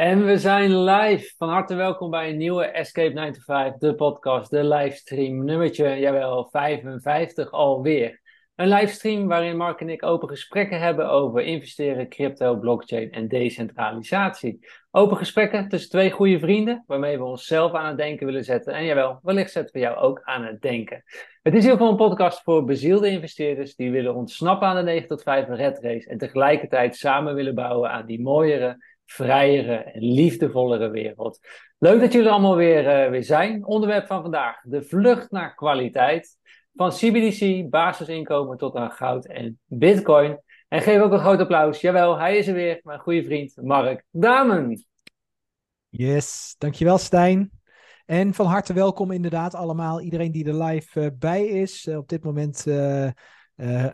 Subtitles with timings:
[0.00, 1.34] En we zijn live.
[1.36, 5.44] Van harte welkom bij een nieuwe Escape 9 to 5, de podcast, de livestream.
[5.44, 8.20] Nummertje, jawel, 55 alweer.
[8.54, 14.66] Een livestream waarin Mark en ik open gesprekken hebben over investeren, crypto, blockchain en decentralisatie.
[14.90, 18.74] Open gesprekken tussen twee goede vrienden, waarmee we onszelf aan het denken willen zetten.
[18.74, 21.04] En jawel, wellicht zetten we jou ook aan het denken.
[21.42, 25.08] Het is heel veel een podcast voor bezielde investeerders die willen ontsnappen aan de 9
[25.08, 30.90] tot 5 red race en tegelijkertijd samen willen bouwen aan die mooiere vrijere en liefdevollere
[30.90, 31.40] wereld.
[31.78, 33.64] Leuk dat jullie er allemaal weer, uh, weer zijn.
[33.64, 36.38] Onderwerp van vandaag: de vlucht naar kwaliteit.
[36.74, 40.40] Van CBDC, basisinkomen tot aan goud en Bitcoin.
[40.68, 41.80] En geef ook een groot applaus.
[41.80, 44.84] Jawel, hij is er weer, mijn goede vriend Mark Damen.
[45.88, 47.50] Yes, dankjewel Stijn.
[48.06, 50.00] En van harte welkom inderdaad allemaal.
[50.00, 51.86] Iedereen die er live uh, bij is.
[51.86, 52.66] Uh, op dit moment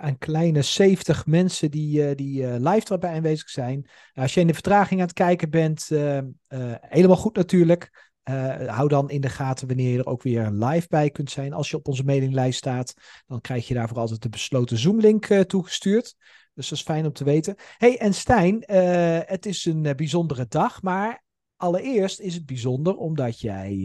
[0.01, 3.89] een kleine 70 mensen die, uh, die uh, live erbij aanwezig zijn.
[4.15, 5.89] als je in de vertraging aan het kijken bent,
[6.81, 8.11] helemaal goed natuurlijk.
[8.67, 11.53] hou dan in de gaten wanneer je er ook weer live bij kunt zijn.
[11.53, 12.95] Als je op onze mailinglijst staat,
[13.27, 16.15] dan krijg je daarvoor altijd de besloten Zoom-link toegestuurd.
[16.55, 17.55] Dus dat is fijn om te weten.
[17.77, 18.63] hey, en Stijn,
[19.27, 21.23] het is een bijzondere dag, maar
[21.57, 23.77] allereerst is het bijzonder omdat jij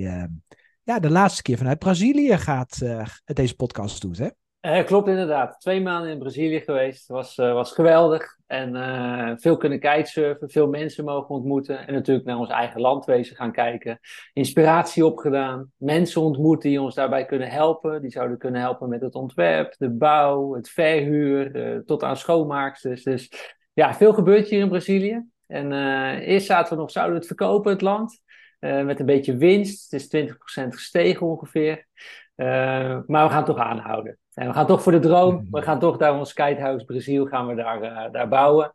[0.83, 2.79] ja, de laatste keer vanuit Brazilië gaat,
[3.23, 4.27] deze podcast doet, hè?
[4.61, 5.59] Uh, klopt inderdaad.
[5.59, 7.07] Twee maanden in Brazilië geweest.
[7.07, 8.37] Was, uh, was geweldig.
[8.47, 11.87] En uh, veel kunnen kitesurfen, veel mensen mogen ontmoeten.
[11.87, 13.99] En natuurlijk naar ons eigen landwezen gaan kijken.
[14.33, 15.71] Inspiratie opgedaan.
[15.77, 18.01] Mensen ontmoet die ons daarbij kunnen helpen.
[18.01, 23.03] Die zouden kunnen helpen met het ontwerp, de bouw, het verhuur, tot aan schoonmaaksters.
[23.03, 23.31] Dus
[23.73, 25.25] ja, veel gebeurt hier in Brazilië.
[25.47, 25.71] En
[26.19, 28.21] eerst zaten we nog, zouden we het verkopen, het land?
[28.61, 29.91] Met een beetje winst.
[29.91, 30.31] Het is
[30.65, 31.87] 20% gestegen ongeveer.
[32.35, 34.17] maar we gaan toch aanhouden.
[34.33, 35.35] En we gaan toch voor de droom.
[35.35, 35.45] Mhm.
[35.51, 38.73] We gaan toch daar ons Kitehouse Brazil gaan we daar, uh, daar bouwen.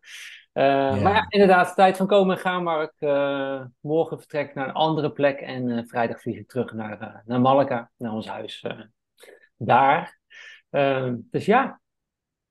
[0.52, 2.94] Maar ja, inderdaad, tijd van komen en gaan, Mark.
[3.80, 7.90] Morgen vertrek ik naar een andere plek en vrijdag vlieg ik terug naar, naar Malaga,
[7.96, 8.66] naar ons huis
[9.56, 10.18] daar.
[11.30, 11.80] dus ja.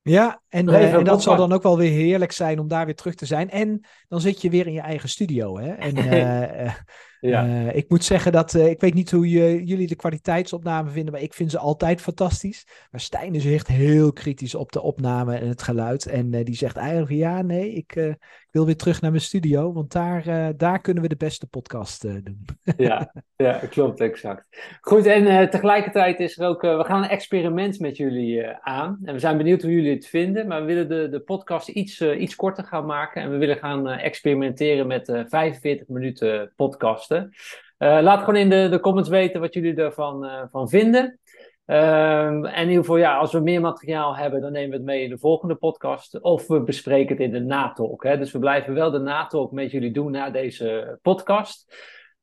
[0.02, 3.16] Ja, en, en dat zal dan ook wel weer heerlijk zijn om daar weer terug
[3.16, 3.50] te zijn.
[3.50, 5.60] En dan zit je weer in je eigen studio.
[5.60, 5.72] Hè?
[5.72, 5.96] En
[7.20, 7.46] Ja.
[7.46, 11.14] Uh, ik moet zeggen dat uh, ik weet niet hoe je, jullie de kwaliteitsopname vinden,
[11.14, 12.68] maar ik vind ze altijd fantastisch.
[12.92, 16.06] Maar Stijn is echt heel kritisch op de opname en het geluid.
[16.06, 18.18] En uh, die zegt eigenlijk: ja, nee, ik, ik,
[18.52, 22.46] wil weer terug naar mijn studio, want daar, daar kunnen we de beste podcast doen.
[22.78, 24.78] ja, ja, klopt, exact.
[24.82, 29.00] Goed, en tegelijkertijd is er ook, we gaan een experiment met jullie aan.
[29.04, 32.02] En we zijn benieuwd hoe jullie het vinden, maar we willen de, de podcast iets,
[32.02, 33.22] iets korter gaan maken.
[33.22, 37.15] En we willen gaan experimenteren met 45 minuten podcasten.
[37.16, 41.20] Uh, laat gewoon in de, de comments weten wat jullie ervan uh, van vinden.
[41.66, 44.86] Um, en in ieder geval, ja, als we meer materiaal hebben, dan nemen we het
[44.86, 46.22] mee in de volgende podcast.
[46.22, 48.04] Of we bespreken het in de natalk.
[48.04, 48.18] Hè?
[48.18, 51.76] Dus we blijven wel de natalk met jullie doen na deze podcast.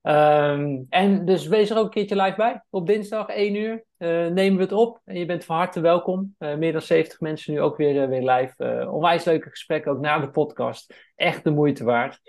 [0.02, 2.62] Um, en dus wees er ook een keertje live bij.
[2.70, 5.00] Op dinsdag 1 uur uh, nemen we het op.
[5.04, 6.34] En je bent van harte welkom.
[6.38, 8.88] Meer dan 70 mensen nu ook weer, weer live.
[8.90, 10.94] onwijs leuke gesprekken ook na de podcast.
[11.16, 12.20] Echt de moeite waard.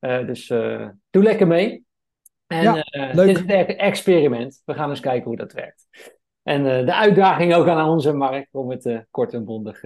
[0.00, 0.46] dus
[1.10, 1.86] doe lekker mee.
[2.48, 4.62] En ja, uh, dit is een experiment.
[4.64, 5.88] We gaan eens kijken hoe dat werkt.
[6.42, 9.80] En uh, de uitdaging ook aan onze markt om het uh, kort en bondig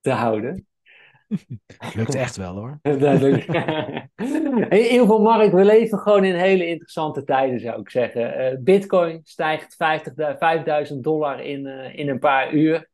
[0.00, 0.66] te houden.
[1.94, 2.78] Lukt echt wel hoor.
[2.98, 3.46] dat lukt.
[3.54, 8.60] in ieder geval, Mark, we leven gewoon in hele interessante tijden, zou ik zeggen.
[8.64, 12.88] Bitcoin stijgt 50, 5000 dollar in, in een paar uur.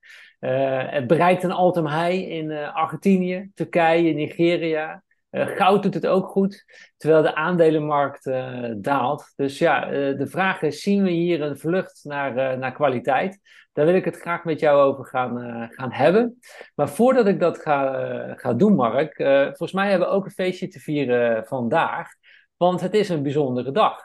[0.90, 5.02] het bereikt een all-time high in Argentinië, Turkije, Nigeria.
[5.32, 6.65] Uh, goud doet het ook goed,
[6.97, 9.32] terwijl de aandelenmarkt uh, daalt.
[9.37, 13.41] Dus ja, uh, de vraag is: zien we hier een vlucht naar, naar kwaliteit?
[13.72, 16.38] Daar wil ik het graag met jou over gaan, gaan hebben.
[16.75, 19.15] Maar voordat ik dat ga, ga doen, Mark,
[19.47, 22.09] volgens mij hebben we ook een feestje te vieren vandaag.
[22.56, 24.00] Want het is een bijzondere dag.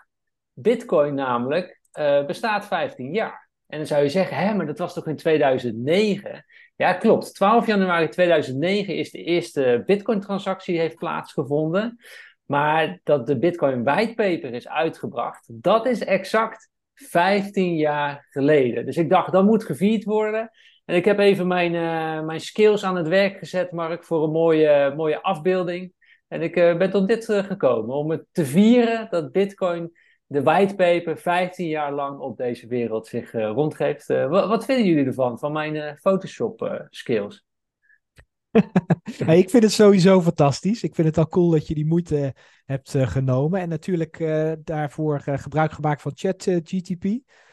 [0.54, 1.80] Bitcoin namelijk
[2.28, 3.47] bestaat 15 jaar.
[3.68, 6.46] En dan zou je zeggen, hè, maar dat was toch in 2009?
[6.76, 7.36] Ja, klopt.
[7.36, 11.98] 12 januari 2009 is de eerste Bitcoin-transactie heeft plaatsgevonden.
[12.46, 18.86] Maar dat de Bitcoin whitepaper is uitgebracht, dat is exact 15 jaar geleden.
[18.86, 20.52] Dus ik dacht, dat moet gevierd worden.
[20.86, 24.32] En ik heb even mijn, uh, mijn skills aan het werk gezet, Mark, voor een
[24.32, 25.94] mooie, mooie afbeelding.
[26.28, 29.92] En ik uh, ben tot dit uh, gekomen om het te vieren dat Bitcoin
[30.28, 34.10] de whitepaper 15 jaar lang op deze wereld zich uh, rondgeeft.
[34.10, 37.46] Uh, wat, wat, vinden jullie ervan, van mijn uh, Photoshop skills?
[39.26, 40.84] hey, ik vind het sowieso fantastisch.
[40.84, 42.34] Ik vind het al cool dat je die moeite
[42.66, 43.60] hebt genomen.
[43.60, 44.18] En natuurlijk
[44.64, 47.06] daarvoor gebruik gemaakt van ChatGTP.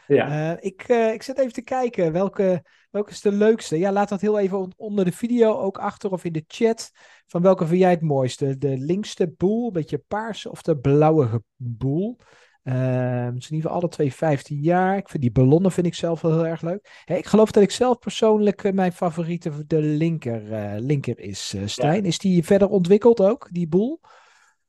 [0.07, 0.57] ja.
[0.59, 3.77] ik, ik zit even te kijken welke, welke is de leukste.
[3.77, 6.91] Ja, laat dat heel even onder de video ook achter of in de chat.
[7.27, 8.57] Van welke vind jij het mooiste?
[8.57, 12.17] De linkste boel, een beetje paars, of de blauwe boel?
[12.67, 14.97] Uh, is in ieder geval alle twee 15 jaar.
[14.97, 17.01] Ik vind die ballonnen vind ik zelf wel heel erg leuk.
[17.05, 21.55] Hey, ik geloof dat ik zelf persoonlijk uh, mijn favoriete de linker, uh, linker is,
[21.65, 22.01] Stijn.
[22.01, 22.07] Ja.
[22.07, 23.99] Is die verder ontwikkeld ook, die boel?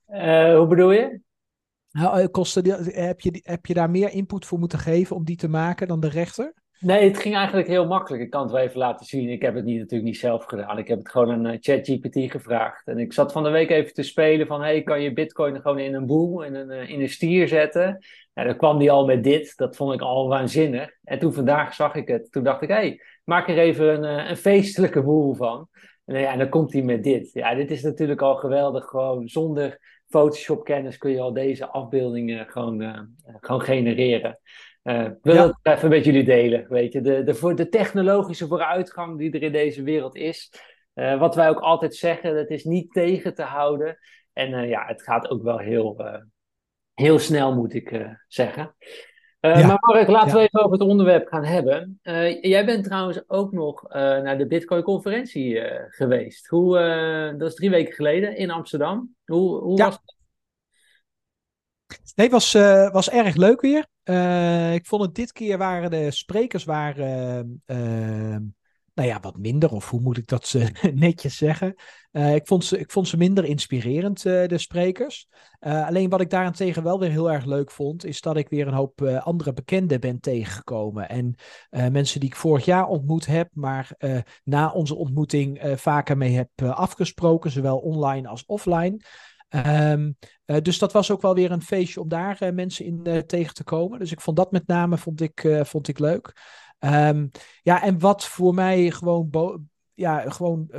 [0.05, 1.21] hoe bedoel je?
[1.91, 5.47] Nou, kosten, heb, je, heb je daar meer input voor moeten geven om die te
[5.47, 6.53] maken dan de rechter?
[6.79, 8.23] Nee, het ging eigenlijk heel makkelijk.
[8.23, 9.29] Ik kan het wel even laten zien.
[9.29, 10.77] Ik heb het niet, natuurlijk niet zelf gedaan.
[10.77, 12.87] Ik heb het gewoon aan ChatGPT gevraagd.
[12.87, 14.61] En ik zat van de week even te spelen van...
[14.61, 18.05] hey, kan je bitcoin gewoon in een boel, in een, in een stier zetten?
[18.33, 19.53] Nou, dan kwam die al met dit.
[19.55, 20.89] Dat vond ik al waanzinnig.
[21.03, 22.31] En toen vandaag zag ik het.
[22.31, 25.67] Toen dacht ik, hé, hey, maak er even een, een feestelijke boel van.
[26.05, 27.33] En, ja, en dan komt hij met dit.
[27.33, 28.85] Ja, dit is natuurlijk al geweldig.
[28.85, 33.07] Gewoon zonder Photoshop-kennis kun je al deze afbeeldingen gewoon,
[33.41, 34.39] gewoon genereren.
[34.87, 35.47] Uh, ik wil ja.
[35.47, 36.65] het even met jullie delen.
[36.69, 40.51] Weet je, de, de, voor de technologische vooruitgang die er in deze wereld is.
[40.95, 43.97] Uh, wat wij ook altijd zeggen, dat is niet tegen te houden.
[44.33, 46.01] En uh, ja, het gaat ook wel heel,
[46.93, 48.75] heel snel, moet ik zeggen.
[49.39, 49.67] Ja.
[49.67, 51.99] Maar Mark, laten we even over het onderwerp gaan hebben.
[52.41, 56.47] jij bent trouwens ook nog naar de Bitcoin-conferentie geweest.
[56.47, 56.77] Hoe,
[57.37, 59.15] dat is drie weken geleden in Amsterdam.
[59.25, 60.15] Hoe, hoe was het?
[62.15, 62.53] Nee, het was,
[62.91, 63.85] was erg leuk weer.
[64.09, 67.77] Uh, ik vond het dit keer waren de sprekers waren, uh,
[68.93, 70.55] nou ja, wat minder, of hoe moet ik dat
[70.93, 71.75] netjes zeggen?
[72.11, 75.27] Ik, vond ze, ik vond ze minder inspirerend, de sprekers.
[75.59, 78.73] alleen wat ik daarentegen wel weer heel erg leuk vond, is dat ik weer een
[78.73, 81.09] hoop andere bekenden ben tegengekomen.
[81.09, 81.35] En
[81.91, 83.89] mensen die ik vorig jaar ontmoet heb, maar
[84.43, 89.01] na onze ontmoeting vaker mee heb afgesproken, zowel online als offline.
[89.49, 90.17] Um,
[90.61, 93.53] dus dat was ook wel weer een feestje om daar uh, mensen in uh, tegen
[93.53, 93.99] te komen.
[93.99, 96.35] Dus ik vond dat met name vond ik, vond ik leuk.
[96.79, 99.29] Um, ja, en wat voor mij gewoon,
[99.93, 100.69] ja, gewoon,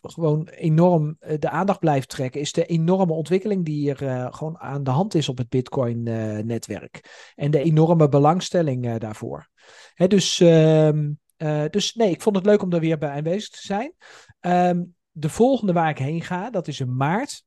[0.00, 4.90] gewoon enorm de aandacht blijft trekken, is de enorme ontwikkeling die er gewoon aan de
[4.90, 7.32] hand is op het Bitcoin-netwerk.
[7.34, 9.48] en de enorme belangstelling daarvoor.
[9.94, 11.18] Hè, dus, um,
[11.70, 13.94] dus nee, ik vond het leuk om er weer bij aanwezig te zijn.
[15.10, 17.46] de volgende waar ik heen ga, dat is in maart.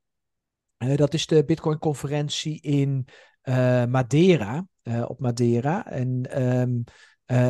[0.84, 3.08] Uh, dat is de Bitcoin-conferentie in
[3.44, 5.86] uh, Madeira, uh, op Madeira.
[5.86, 6.84] En, um,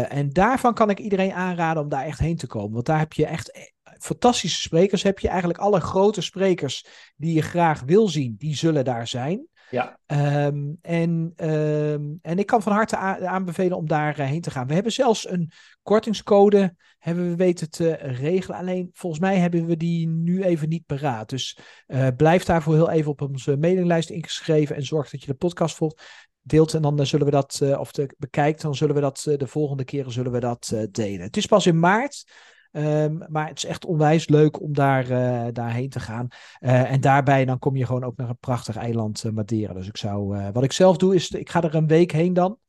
[0.09, 2.73] en daarvan kan ik iedereen aanraden om daar echt heen te komen.
[2.73, 5.03] Want daar heb je echt fantastische sprekers.
[5.03, 6.85] Heb je eigenlijk alle grote sprekers
[7.15, 9.47] die je graag wil zien, die zullen daar zijn.
[9.71, 9.99] Ja.
[10.47, 14.67] Um, en, um, en ik kan van harte aanbevelen om daarheen uh, te gaan.
[14.67, 15.51] We hebben zelfs een
[15.83, 18.57] kortingscode hebben we weten te regelen.
[18.57, 21.29] Alleen volgens mij hebben we die nu even niet paraat.
[21.29, 21.57] Dus
[21.87, 25.75] uh, blijf daarvoor heel even op onze mailinglijst ingeschreven en zorg dat je de podcast
[25.75, 26.01] volgt.
[26.41, 29.47] Deelt en dan uh, zullen we dat, of de, bekijkt, dan zullen we dat de
[29.47, 31.21] volgende keren zullen we dat delen.
[31.21, 32.23] Het is pas in maart.
[32.71, 36.27] Um, maar het is echt onwijs leuk om daar, uh, daarheen te gaan.
[36.59, 39.73] Uh, en daarbij dan kom je gewoon ook naar een prachtig eiland uh, Madeira.
[39.73, 42.59] Dus ik zou, wat ik zelf doe is, ik ga er een week heen dan.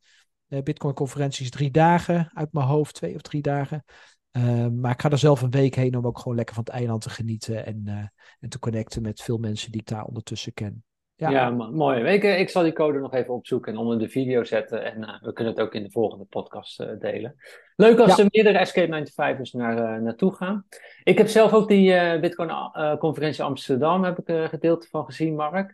[0.63, 3.83] Bitcoin conferenties drie dagen uit mijn hoofd, twee of drie dagen.
[4.31, 6.73] Ehm, maar ik ga er zelf een week heen om ook gewoon lekker van het
[6.73, 10.83] eiland te genieten en, en te connecten met veel mensen die ik daar ondertussen ken.
[11.15, 12.03] Ja, ja mooi.
[12.03, 14.83] Ik, ik zal die code nog even opzoeken en onder de video zetten.
[14.83, 17.35] En uh, we kunnen het ook in de volgende podcast uh, delen.
[17.75, 18.23] Leuk als ja.
[18.23, 20.65] er meerdere Escape 95ers naar, uh, naartoe gaan.
[21.03, 25.69] Ik heb zelf ook die Bitcoin-conferentie Amsterdam heb ik gedeelte van gezien, Mark.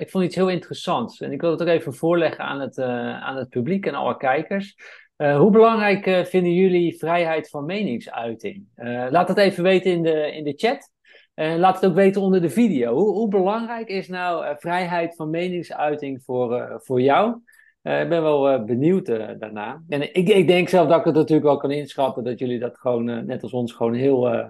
[0.00, 1.20] ik vond iets heel interessants.
[1.20, 4.76] En ik wil het ook even voorleggen aan het, aan het publiek en alle kijkers.
[5.16, 8.66] hoe belangrijk vinden jullie vrijheid van meningsuiting?
[9.10, 10.90] laat het even weten in de, in de chat.
[11.38, 12.94] Uh, laat het ook weten onder de video.
[12.94, 17.36] Hoe, hoe belangrijk is nou uh, vrijheid van meningsuiting voor, uh, voor jou?
[17.82, 19.82] ik ben wel benieuwd daarna.
[19.88, 22.78] En ik, ik denk zelf dat ik het natuurlijk wel kan inschatten dat jullie dat
[22.78, 24.48] gewoon, net als ons, gewoon heel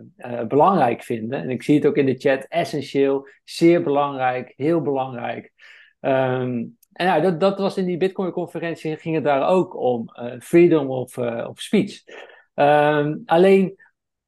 [0.48, 1.40] belangrijk vinden.
[1.40, 5.52] En ik zie het ook in de chat, essentieel, zeer belangrijk, heel belangrijk.
[6.00, 10.10] Um, en nou, dat, dat was in die Bitcoin-conferentie, ging het daar ook om.
[10.40, 12.02] freedom of, of speech.
[12.54, 13.76] Um, alleen,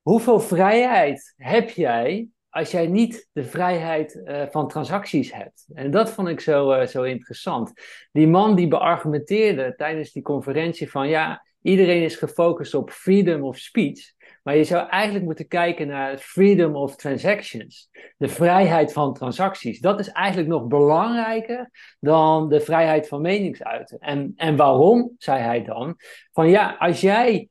[0.03, 5.67] hoeveel vrijheid heb jij als jij niet de vrijheid uh, van transacties hebt.
[5.75, 7.73] En dat vond ik zo, uh, zo interessant.
[8.13, 13.59] Die man die beargumenteerde tijdens die conferentie van ja, iedereen is gefocust op freedom of
[13.59, 14.13] speech.
[14.43, 17.91] Maar je zou eigenlijk moeten kijken naar freedom of transactions.
[18.17, 19.81] De vrijheid van transacties.
[19.81, 23.99] Dat is eigenlijk nog belangrijker dan de vrijheid van meningsuiten.
[23.99, 25.97] En, en waarom, zei hij dan?
[26.33, 27.49] Van ja, als jij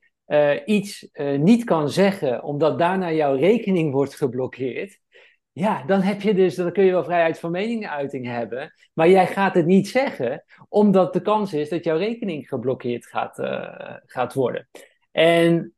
[0.66, 5.00] iets niet kan zeggen omdat daarna jouw rekening wordt geblokkeerd,
[5.52, 9.28] ja, dan heb je dus, dan kun je wel vrijheid van meningsuiting hebben, maar jij
[9.28, 14.34] gaat het niet zeggen, omdat de kans is dat jouw rekening geblokkeerd gaat, uh, gaat
[14.34, 14.70] worden.
[15.12, 15.74] En,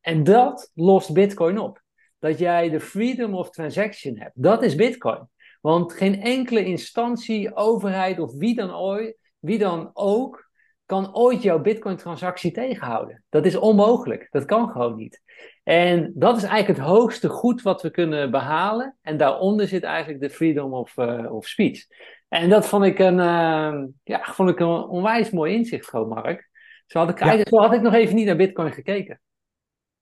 [0.00, 1.82] en dat lost Bitcoin op.
[2.18, 4.42] Dat jij de freedom of transaction hebt.
[4.42, 5.28] Dat is Bitcoin.
[5.60, 10.50] Want geen enkele instantie, overheid of wie dan, ooit, wie dan ook
[10.86, 13.24] kan ooit jouw Bitcoin-transactie tegenhouden.
[13.28, 14.28] Dat is onmogelijk.
[14.30, 15.22] Dat kan gewoon niet.
[15.62, 18.96] En dat is eigenlijk het hoogste goed wat we kunnen behalen.
[19.02, 21.86] En daaronder zit eigenlijk de freedom of, uh, of speech.
[22.28, 26.48] En dat vond ik een, uh, ja, vond ik een onwijs mooi inzicht, gewoon, Mark.
[26.86, 27.38] Zo had, ik, ja.
[27.44, 29.20] zo had ik nog even niet naar Bitcoin gekeken.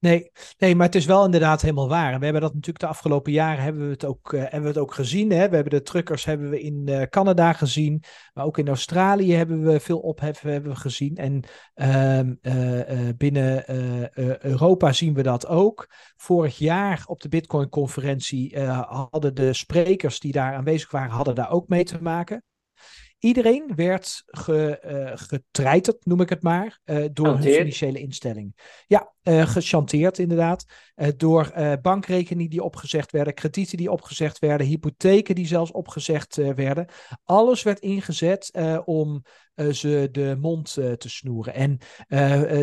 [0.03, 2.19] Nee, nee, maar het is wel inderdaad helemaal waar.
[2.19, 4.79] We hebben dat natuurlijk de afgelopen jaren hebben we het ook, uh, hebben we het
[4.79, 5.31] ook gezien.
[5.31, 5.49] Hè?
[5.49, 9.63] We hebben de truckers hebben we in uh, Canada gezien, maar ook in Australië hebben
[9.63, 11.17] we veel ophef hebben we gezien.
[11.17, 11.43] En
[11.75, 13.65] uh, binnen
[14.45, 15.93] Europa zien we dat ook.
[16.17, 21.69] Vorig jaar op de Bitcoin-conferentie hadden de sprekers die daar aanwezig waren, hadden daar ook
[21.69, 22.45] mee te maken.
[23.23, 27.45] Iedereen werd ge, uh, getreiterd, noem ik het maar, uh, door Chanteerd.
[27.45, 28.83] hun financiële instelling.
[28.87, 30.65] Ja, uh, gechanteerd inderdaad.
[31.17, 31.53] door
[31.83, 36.87] bankrekeningen die opgezegd werden, kredieten die opgezegd werden, hypotheken die zelfs opgezegd werden.
[37.25, 38.51] Alles werd ingezet
[38.85, 39.23] om
[39.71, 41.55] ze de mond te snoeren.
[41.55, 41.79] En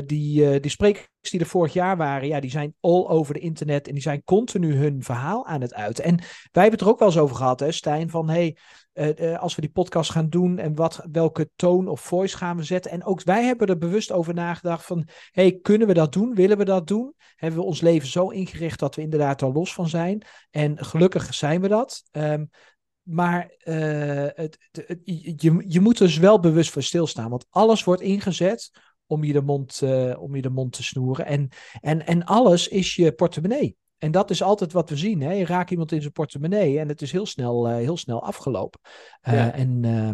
[0.06, 3.88] die, die sprekers die er vorig jaar waren, ja, die zijn all over de internet
[3.88, 6.04] en die zijn continu hun verhaal aan het uiten.
[6.04, 6.16] En
[6.52, 8.58] wij hebben het er ook wel eens over gehad, hè, Stijn, van hey,
[9.00, 12.64] uh, als we die podcast gaan doen en wat, welke toon of voice gaan we
[12.64, 12.92] zetten.
[12.92, 16.36] En ook wij hebben er bewust over nagedacht van, hey, kunnen we dat doen?
[16.36, 17.14] Willen we dat doen?
[17.36, 20.22] Hebben we ons leven zo ingericht dat we inderdaad er los van zijn?
[20.52, 22.04] En gelukkig zijn we dat.
[22.12, 22.50] Um,
[23.02, 24.58] maar uh, het,
[25.04, 28.72] je, je moet dus wel bewust voor stilstaan, want alles wordt ingezet
[29.06, 29.82] om je de mond,
[30.18, 31.26] om je de mond te snoeren.
[31.26, 31.50] En,
[31.82, 33.78] en, en alles is je portemonnee.
[34.00, 35.22] En dat is altijd wat we zien.
[35.22, 35.32] Hè?
[35.34, 38.80] Je raakt iemand in zijn portemonnee en het is heel snel, uh, heel snel afgelopen.
[39.28, 39.54] Uh, ja.
[39.54, 40.10] En uh,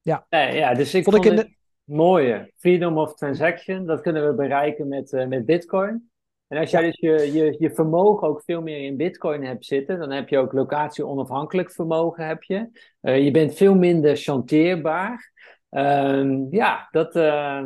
[0.00, 0.26] ja.
[0.28, 0.40] ja.
[0.40, 1.56] Ja, dus ik vond, vond ik in de...
[1.84, 2.52] mooie.
[2.56, 6.10] Freedom of transaction, dat kunnen we bereiken met, uh, met Bitcoin.
[6.48, 9.98] En als jij dus je, je, je vermogen ook veel meer in Bitcoin hebt zitten,
[9.98, 12.26] dan heb je ook locatie-onafhankelijk vermogen.
[12.26, 12.68] Heb je.
[13.00, 15.32] je bent veel minder chanteerbaar.
[15.70, 17.12] Ehm, ja, dat,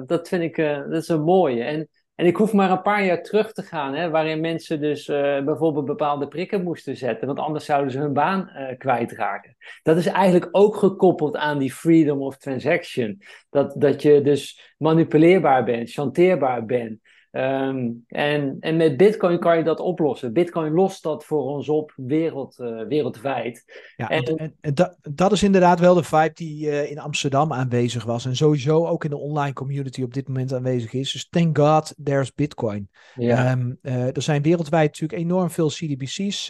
[0.09, 1.63] dat vind ik dat is een mooie.
[1.63, 1.89] En
[2.21, 5.45] en ik hoef maar een paar jaar terug te gaan, hè, waarin mensen dus uh,
[5.45, 9.57] bijvoorbeeld bepaalde prikken moesten zetten, want anders zouden ze hun baan uh, kwijtraken.
[9.83, 13.23] Dat is eigenlijk ook gekoppeld aan die freedom of transaction.
[13.51, 17.01] Dat, dat je dus manipuleerbaar bent, chanteerbaar bent.
[17.33, 20.33] Um, en, en met Bitcoin kan je dat oplossen.
[20.33, 23.65] Bitcoin lost dat voor ons op wereld, uh, wereldwijd.
[23.97, 27.53] Ja, en, en, en dat, dat is inderdaad wel de vibe die uh, in Amsterdam
[27.53, 28.25] aanwezig was.
[28.25, 31.13] En sowieso ook in de online community op dit moment aanwezig is.
[31.13, 32.89] Dus thank God there's Bitcoin.
[33.15, 33.53] Ja.
[33.53, 36.49] Um, uh, er zijn wereldwijd natuurlijk enorm veel CDBC's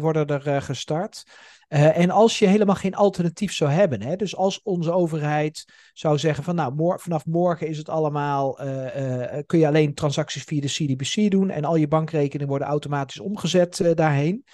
[0.00, 1.24] worden er gestart.
[1.68, 6.18] Uh, en als je helemaal geen alternatief zou hebben, hè, dus als onze overheid zou
[6.18, 10.60] zeggen van nou, vanaf morgen is het allemaal, uh, uh, kun je alleen transacties via
[10.60, 14.44] de CDBC doen en al je bankrekeningen worden automatisch omgezet daarheen.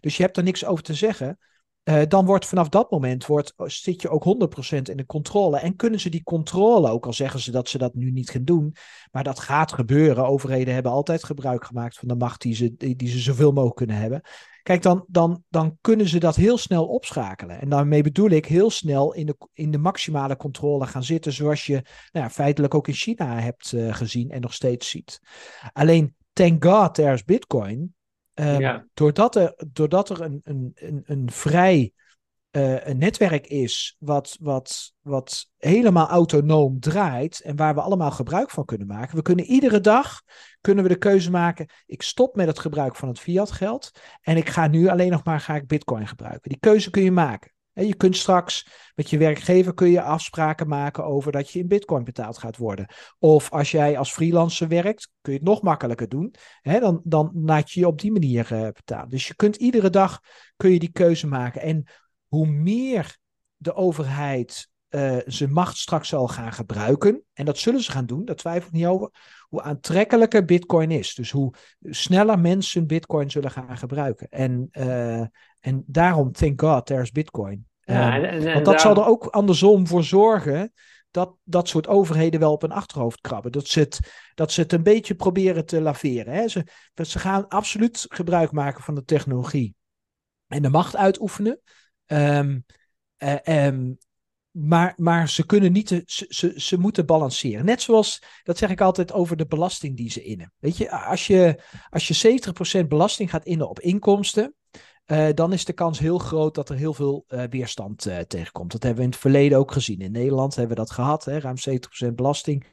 [0.00, 1.38] Dus je hebt er niks over te zeggen.
[2.08, 4.24] Dan wordt vanaf dat moment wordt, zit je ook
[4.74, 5.58] 100% in de controle.
[5.58, 8.44] En kunnen ze die controle, ook al zeggen ze dat ze dat nu niet gaan
[8.44, 8.74] doen,
[9.10, 10.26] maar dat gaat gebeuren.
[10.26, 13.96] Overheden hebben altijd gebruik gemaakt van de macht die ze, die, ze zoveel mogelijk kunnen
[13.96, 14.22] hebben.
[14.62, 17.60] Kijk, dan, dan, dan kunnen ze dat heel snel opschakelen.
[17.60, 21.66] En daarmee bedoel ik heel snel in de, in de maximale controle gaan zitten, zoals
[21.66, 21.72] je
[22.12, 25.20] nou ja, feitelijk ook in China hebt uh, gezien en nog steeds ziet.
[25.72, 27.94] Alleen, thank God there's Bitcoin.
[28.34, 28.86] Um, ja.
[28.94, 31.92] doordat, er, doordat er een, een, een, een vrij
[32.52, 38.50] uh, een netwerk is wat, wat, wat helemaal autonoom draait en waar we allemaal gebruik
[38.50, 39.16] van kunnen maken.
[39.16, 40.22] We kunnen iedere dag
[40.60, 44.36] kunnen we de keuze maken, ik stop met het gebruik van het fiat geld en
[44.36, 46.50] ik ga nu alleen nog maar ga ik bitcoin gebruiken.
[46.50, 47.51] Die keuze kun je maken.
[47.74, 52.04] Je kunt straks met je werkgever kun je afspraken maken over dat je in bitcoin
[52.04, 52.86] betaald gaat worden.
[53.18, 56.34] Of als jij als freelancer werkt, kun je het nog makkelijker doen.
[56.60, 59.08] Hè, dan, dan laat je je op die manier uh, betalen.
[59.08, 60.20] Dus je kunt iedere dag
[60.56, 61.60] kun je die keuze maken.
[61.60, 61.84] En
[62.28, 63.16] hoe meer
[63.56, 68.24] de overheid uh, zijn macht straks zal gaan gebruiken, en dat zullen ze gaan doen,
[68.24, 69.10] daar twijfel ik niet over,
[69.48, 71.14] hoe aantrekkelijker Bitcoin is.
[71.14, 74.28] Dus hoe sneller mensen Bitcoin zullen gaan gebruiken.
[74.28, 75.20] En, uh,
[75.60, 77.66] en daarom, thank God, there's Bitcoin.
[77.80, 80.72] Ja, en, en, want dat zal er ook andersom voor zorgen
[81.10, 83.52] dat dat soort overheden wel op een achterhoofd krabben.
[83.52, 84.00] Dat ze het,
[84.34, 86.34] dat ze het een beetje proberen te laveren.
[86.34, 86.48] Hè.
[86.48, 89.74] Ze, ze gaan absoluut gebruik maken van de technologie
[90.46, 91.60] en de macht uitoefenen.
[92.06, 92.64] Um,
[93.18, 93.98] uh, um,
[94.52, 97.64] maar, maar ze kunnen niet, ze, ze, moeten balanceren.
[97.64, 100.52] Net zoals, dat zeg ik altijd over de belasting die ze innen.
[100.58, 102.40] Weet je, als je, als je
[102.84, 104.54] 70% belasting gaat innen op inkomsten,
[105.06, 108.72] uh, dan is de kans heel groot dat er heel veel uh, weerstand uh, tegenkomt.
[108.72, 110.00] Dat hebben we in het verleden ook gezien.
[110.00, 111.56] In Nederland hebben we dat gehad, hè, ruim
[112.10, 112.66] 70% belasting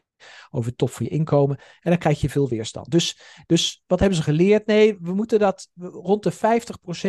[0.49, 1.57] over de top van je inkomen.
[1.57, 2.91] En dan krijg je veel weerstand.
[2.91, 4.65] Dus, dus wat hebben ze geleerd?
[4.65, 6.33] Nee, we moeten dat rond de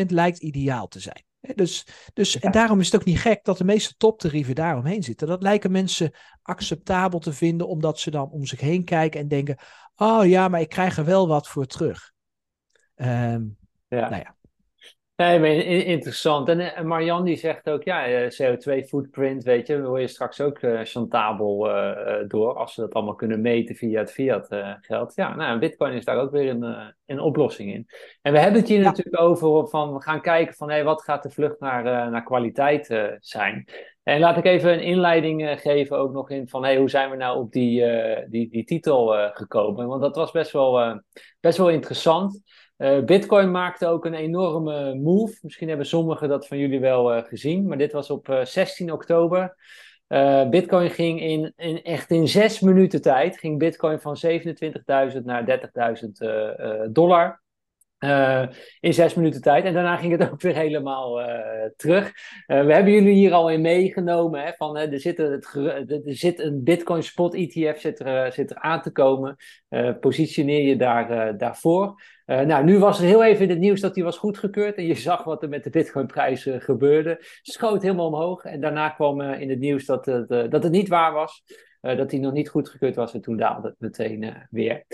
[0.02, 1.24] 50% lijkt ideaal te zijn.
[1.40, 5.26] Dus, dus, En daarom is het ook niet gek dat de meeste toptarieven daaromheen zitten.
[5.26, 9.58] Dat lijken mensen acceptabel te vinden, omdat ze dan om zich heen kijken en denken:
[9.96, 12.12] Oh ja, maar ik krijg er wel wat voor terug.
[12.96, 13.56] Um,
[13.88, 14.08] ja.
[14.08, 14.36] Nou ja.
[15.20, 16.48] Nee, maar interessant.
[16.48, 20.62] En, en Marian die zegt ook, ja, eh, CO2-footprint, weet je, wil je straks ook
[20.62, 25.14] uh, chantabel uh, door, als ze dat allemaal kunnen meten via het fiat-geld.
[25.14, 27.86] ja, nou, Bitcoin is daar ook weer een, een oplossing in.
[28.22, 31.02] En we hebben het hier natuurlijk over van, we gaan kijken van, hé, hey, wat
[31.02, 33.68] gaat de vlucht naar, naar kwaliteit zijn?
[34.02, 37.10] En laat ik even een inleiding geven ook nog in van, hé, hey, hoe zijn
[37.10, 37.84] we nou op die,
[38.28, 39.86] die, die titel gekomen?
[39.86, 41.02] Want dat was best wel,
[41.40, 42.42] best wel interessant.
[42.80, 45.38] Uh, Bitcoin maakte ook een enorme move.
[45.42, 48.46] Misschien hebben sommigen dat van jullie wel uh, gezien, maar dit was op uh, eh,
[48.46, 49.56] 16 oktober.
[50.50, 55.70] Bitcoin ging in, in, echt in zes minuten tijd ging Bitcoin van 27.000 naar
[56.84, 57.42] 30.000 dollar.
[58.00, 58.46] Uh,
[58.80, 59.64] in zes minuten tijd.
[59.64, 61.28] En daarna ging het ook weer helemaal uh,
[61.76, 62.06] terug.
[62.06, 64.42] Uh, we hebben jullie hier al in meegenomen.
[64.42, 68.56] Hè, van, er, zit het, er zit een Bitcoin Spot ETF zit er, zit er
[68.56, 69.36] aan te komen.
[70.00, 72.02] positioneer je daar, daarvoor.
[72.24, 74.76] nou, nu was er heel even in het nieuws dat die was goedgekeurd.
[74.76, 77.16] En je zag wat er met de Bitcoin-prijs gebeurde.
[77.42, 78.44] Schoot helemaal omhoog.
[78.44, 81.42] En daarna kwam in het nieuws dat, dat het niet waar was.
[81.80, 83.14] dat die nog niet goedgekeurd was.
[83.14, 84.84] En toen daalde het meteen weer.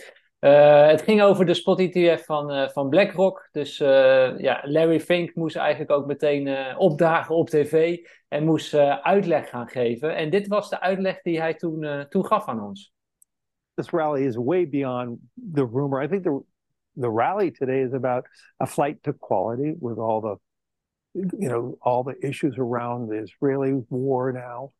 [0.47, 3.49] Uh, het ging over de spot ETF van, uh, van BlackRock.
[3.53, 7.99] Dus uh, ja, Larry Fink moest eigenlijk ook meteen opdagen op tv
[8.29, 10.17] en moest uitleg gaan geven.
[10.17, 12.95] En dit was de uitleg die hij toen, toen gaf aan ons.
[13.75, 15.19] This rally is way beyond
[15.53, 16.03] the rumor.
[16.03, 16.41] I think the,
[17.00, 20.38] the rally today is about a flight to quality with all the,
[21.38, 24.73] you know, all the issues around the Israeli war now,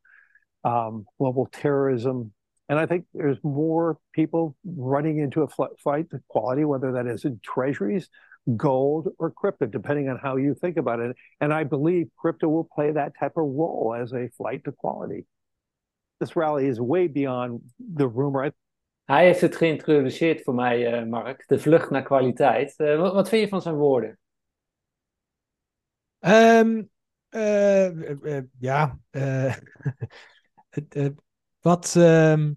[0.63, 2.33] um, global terrorism,
[2.69, 5.47] And I think there's more people running into a
[5.83, 8.09] fight to quality, whether that is in treasuries,
[8.55, 11.15] gold, or crypto, depending on how you think about it.
[11.39, 15.25] And I believe crypto will play that type of role as a flight to quality.
[16.19, 18.51] This rally is way beyond the rumor.
[19.05, 22.73] Hij heeft het geïntroduceerd voor mij, uh, Mark, de vlucht naar kwaliteit.
[22.77, 24.19] Uh, wat, wat, vind je van zijn woorden?
[26.19, 26.89] Um,
[27.29, 28.99] uh, ja,
[31.67, 32.51] Wat, uh,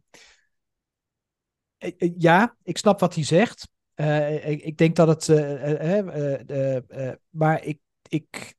[2.18, 3.68] ja, ik snap wat hij zegt.
[3.96, 5.28] Uh, ik, denk dat het.
[5.28, 8.54] Uh, maar ik, ik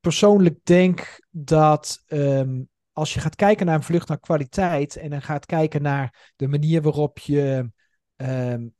[0.00, 5.22] persoonlijk denk dat um, als je gaat kijken naar een vlucht naar kwaliteit en dan
[5.22, 7.70] gaat kijken naar de manier waarop je
[8.16, 8.74] um,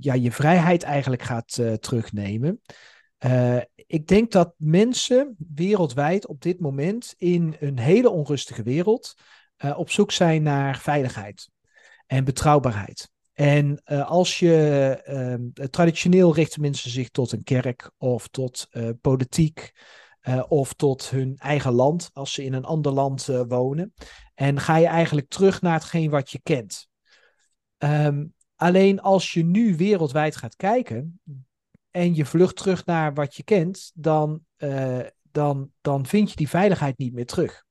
[0.00, 2.60] ja, je vrijheid eigenlijk gaat terugnemen.
[3.74, 9.14] ik denk dat mensen wereldwijd op dit moment in een hele onrustige wereld
[9.64, 11.50] uh, op zoek zijn naar veiligheid
[12.06, 13.10] en betrouwbaarheid.
[13.32, 18.88] En uh, als je uh, traditioneel richten mensen zich tot een kerk of tot uh,
[19.00, 19.72] politiek
[20.48, 23.94] of tot hun eigen land als ze in een ander land wonen.
[24.34, 26.88] En ga je eigenlijk terug naar hetgeen wat je kent.
[27.78, 31.20] Um, alleen als je nu wereldwijd gaat kijken
[31.90, 34.40] en je vlucht terug naar wat je kent, dan,
[35.30, 37.65] dan, dan vind je die veiligheid niet meer terug.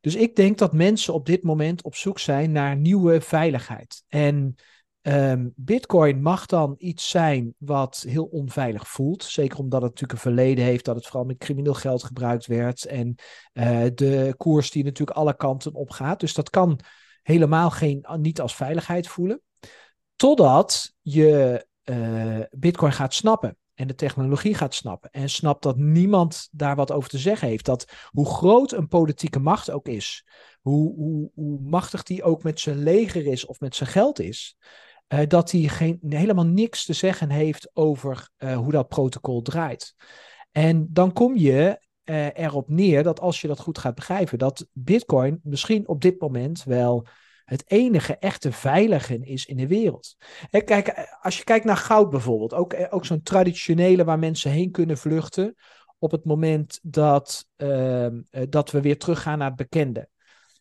[0.00, 4.04] Dus ik denk dat mensen op dit moment op zoek zijn naar nieuwe veiligheid.
[4.08, 4.54] En
[5.02, 9.24] um, Bitcoin mag dan iets zijn wat heel onveilig voelt.
[9.24, 12.84] Zeker omdat het natuurlijk een verleden heeft dat het vooral met crimineel geld gebruikt werd.
[12.84, 13.14] En
[13.52, 16.20] uh, de koers die natuurlijk alle kanten op gaat.
[16.20, 16.80] Dus dat kan
[17.22, 19.40] helemaal geen, niet als veiligheid voelen.
[20.16, 26.48] Totdat je uh, Bitcoin gaat snappen en de technologie gaat snappen en snapt dat niemand
[26.50, 27.64] daar wat over te zeggen heeft.
[27.64, 30.24] Dat hoe groot een politieke macht ook is,
[30.60, 34.56] hoe, hoe, hoe machtig die ook met zijn leger is of met zijn geld is,
[35.08, 39.94] uh, dat hij geen, helemaal niks te zeggen heeft over uh, hoe dat protocol draait.
[40.52, 44.66] En dan kom je uh, erop neer dat als je dat goed gaat begrijpen, dat
[44.72, 47.06] Bitcoin misschien op dit moment wel
[47.48, 50.16] het enige echte veilige is in de wereld.
[50.50, 54.50] En kijk, als je kijkt naar goud bijvoorbeeld, ook, eh, ook zo'n traditionele waar mensen
[54.50, 55.54] heen kunnen vluchten
[55.98, 58.06] op het moment dat, uh,
[58.48, 60.08] dat we weer teruggaan naar het bekende.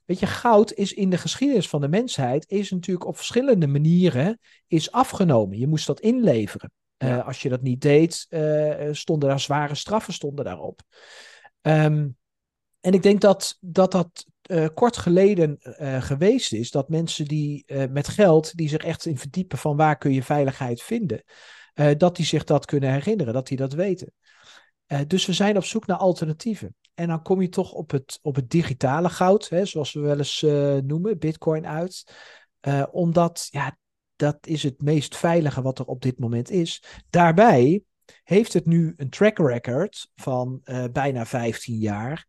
[0.06, 4.40] Weet je, goud is in de geschiedenis van de mensheid, is natuurlijk op verschillende manieren
[4.68, 5.58] is afgenomen.
[5.58, 6.72] Je moest dat inleveren.
[6.98, 10.82] Uh, als je dat niet deed, uh, stonden daar zware straffen stonden daarop.
[11.62, 12.18] Um,
[12.80, 14.26] en ik denk dat dat, dat
[14.74, 15.58] kort geleden
[16.00, 20.14] geweest is, dat mensen die met geld, die zich echt in verdiepen van waar kun
[20.14, 21.24] je veiligheid vinden,
[21.98, 24.14] dat die zich dat kunnen herinneren, dat die dat weten.
[25.08, 26.76] dus we zijn op zoek naar alternatieven.
[26.94, 30.18] En dan kom je toch op het, op het digitale goud, hè, zoals we wel
[30.18, 30.42] eens
[30.86, 32.04] noemen, bitcoin uit.
[32.92, 33.78] omdat ja,
[34.18, 36.84] dat is het meest veilige wat er op dit moment is.
[37.10, 37.84] Daarbij
[38.24, 42.28] heeft het nu een track record van uh, bijna 15 jaar.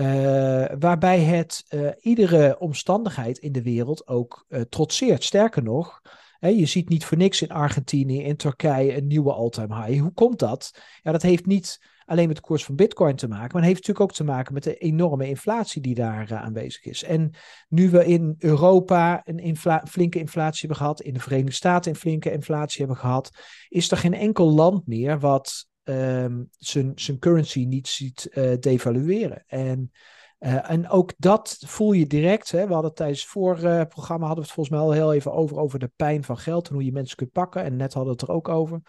[0.00, 5.24] Uh, waarbij het uh, iedere omstandigheid in de wereld ook trotseert.
[5.24, 6.00] Sterker nog,
[6.38, 10.00] hè, je ziet niet voor niks in Argentinië, in Turkije een nieuwe all-time high.
[10.00, 10.80] Hoe komt dat?
[11.02, 13.86] Ja, dat heeft niet alleen met de koers van Bitcoin te maken, maar het heeft
[13.86, 17.02] natuurlijk ook te maken met de enorme inflatie die daar aanwezig is.
[17.02, 17.30] En
[17.68, 19.56] nu we in Europa een
[19.88, 23.30] flinke inflatie hebben gehad, in de Verenigde Staten een flinke inflatie hebben gehad,
[23.68, 26.48] is er geen enkel land meer wat um,
[26.94, 29.44] zijn currency niet ziet uh, devalueren.
[29.46, 29.92] En
[30.38, 32.50] uh, en ook dat voel je direct.
[32.50, 32.66] Hè.
[32.66, 35.56] We hadden tijdens het vorige programma hadden we het volgens mij al heel even over,
[35.58, 37.64] over de pijn van geld en hoe je mensen kunt pakken.
[37.64, 38.80] En net hadden we het er ook over.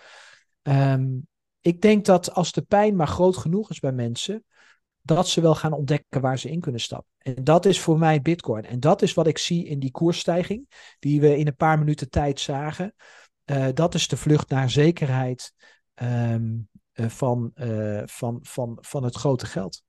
[0.62, 1.28] Um,
[1.62, 4.44] ik denk dat als de pijn maar groot genoeg is bij mensen,
[5.02, 7.12] dat ze wel gaan ontdekken waar ze in kunnen stappen.
[7.18, 8.66] En dat is voor mij Bitcoin.
[8.66, 12.10] En dat is wat ik zie in die koersstijging, die we in een paar minuten
[12.10, 12.96] tijd zagen.
[13.74, 15.54] Dat is de vlucht naar zekerheid
[16.04, 16.36] uh,
[17.08, 19.84] van, uh, van, van, van het grote geld.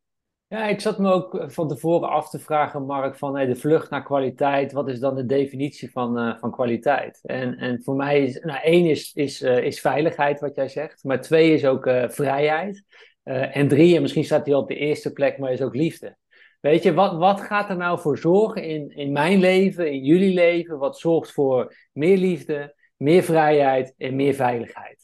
[0.46, 4.02] Ja, ik zat me ook van tevoren af te vragen, Mark, van de vlucht naar
[4.02, 4.72] kwaliteit.
[4.72, 7.20] Wat is dan de definitie van, van kwaliteit?
[7.22, 11.04] En, en voor mij is, nou, één is, is, is veiligheid, wat jij zegt.
[11.04, 12.84] Maar twee is ook vrijheid.
[13.22, 16.16] en drie, en misschien staat die op de eerste plek, maar is ook liefde.
[16.60, 20.34] Weet je, wat, wat gaat er nou voor zorgen in, in mijn leven, in jullie
[20.34, 20.78] leven?
[20.78, 24.99] Wat zorgt voor meer liefde, meer vrijheid en meer veiligheid?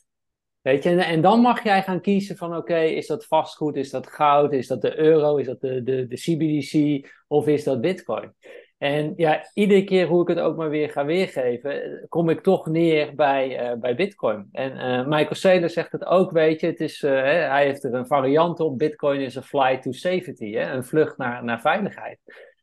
[0.67, 4.07] Weet je, en, dan mag jij gaan kiezen van oké, is dat vastgoed, is dat
[4.07, 8.33] goud, is dat de euro, is dat de, de, de CBDC of is dat bitcoin?
[8.79, 12.67] En ja, iedere keer hoe ik het ook maar weer ga weergeven, kom ik toch
[12.67, 14.49] neer bij, uh, bij Bitcoin.
[14.53, 17.95] En uh, Michael Saylor zegt het ook, weet je, het is, uh, hij heeft er
[17.95, 18.79] een variant op.
[18.79, 22.19] Bitcoin is een flight to safety, hè, een vlucht naar, naar veiligheid.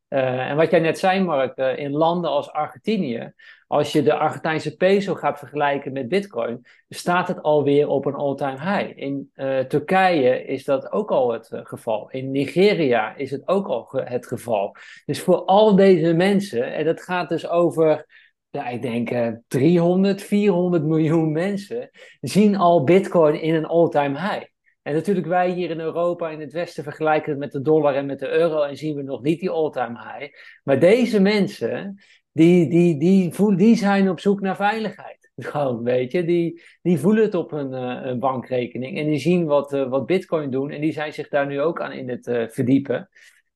[0.07, 3.33] en wat jij net zei, Mark, in landen als Argentinië,
[3.73, 8.59] als je de Argentijnse peso gaat vergelijken met Bitcoin, staat het alweer op een all-time
[8.59, 8.97] high.
[8.97, 12.09] In uh, Turkije is dat ook al het uh, geval.
[12.09, 14.75] In Nigeria is het ook al het geval.
[15.05, 18.05] Dus voor al deze mensen, en dat gaat dus over,
[18.49, 21.89] ja, ik denk uh, 300, 400 miljoen mensen,
[22.21, 24.45] zien al Bitcoin in een all-time high.
[24.81, 28.05] En natuurlijk wij hier in Europa in het Westen vergelijken het met de dollar en
[28.05, 30.33] met de euro en zien we nog niet die all-time high.
[30.63, 31.99] Maar deze mensen,
[32.33, 35.31] die, die, die, voel, die zijn op zoek naar veiligheid.
[35.35, 39.73] Gewoon, weet je, die, die voelen het op hun uh, bankrekening en die zien wat,
[39.73, 42.47] uh, wat Bitcoin doen en die zijn zich daar nu ook aan in het uh,
[42.47, 43.09] verdiepen.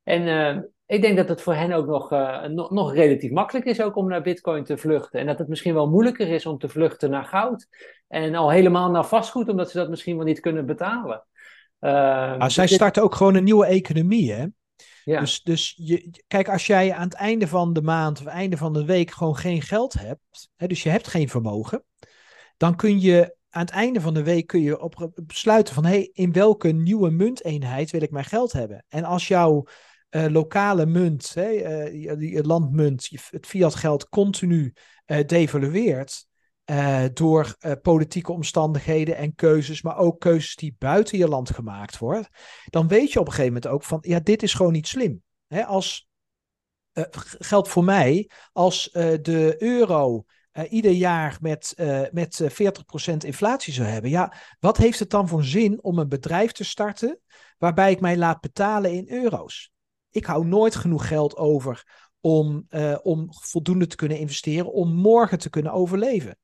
[0.03, 2.09] En ik denk dat het voor hen ook nog,
[2.49, 5.19] nog, nog relatief makkelijk is ook om naar Bitcoin te vluchten.
[5.19, 7.67] En dat het misschien wel moeilijker is om te vluchten naar goud.
[8.07, 11.25] En al helemaal naar vastgoed, omdat ze dat misschien wel niet kunnen betalen.
[11.79, 14.45] Uh, zij starten ook gewoon een nieuwe economie, hè?
[15.15, 18.73] Dus, dus je, kijk, als jij aan het einde van de maand of einde van
[18.73, 21.83] de week gewoon geen geld hebt, hè, dus je hebt geen vermogen,
[22.57, 26.09] dan kun je aan het einde van de week kun je op, besluiten van hey,
[26.13, 28.85] in welke nieuwe munteenheid wil ik mijn geld hebben.
[28.87, 29.65] En als jouw
[30.09, 34.73] uh, lokale munt, hè, uh, je, landmunt, het fiat geld continu
[35.05, 36.25] uh, devalueert,
[36.71, 41.97] uh, door uh, politieke omstandigheden en keuzes, maar ook keuzes die buiten je land gemaakt
[41.97, 42.27] worden,
[42.65, 45.23] dan weet je op een gegeven moment ook van, ja, dit is gewoon niet slim.
[45.47, 46.07] Hè, als,
[46.93, 47.03] uh,
[47.39, 48.89] geldt voor mij, als
[49.21, 50.25] de euro
[50.69, 51.73] ieder jaar met,
[52.11, 56.51] met 40% inflatie zou hebben, ja, wat heeft het dan voor zin om een bedrijf
[56.51, 57.19] te starten
[57.57, 59.71] waarbij ik mij laat betalen in euro's?
[60.09, 61.83] Ik hou nooit genoeg geld over
[62.19, 62.67] om,
[63.01, 66.37] om voldoende te kunnen investeren, om morgen te kunnen overleven.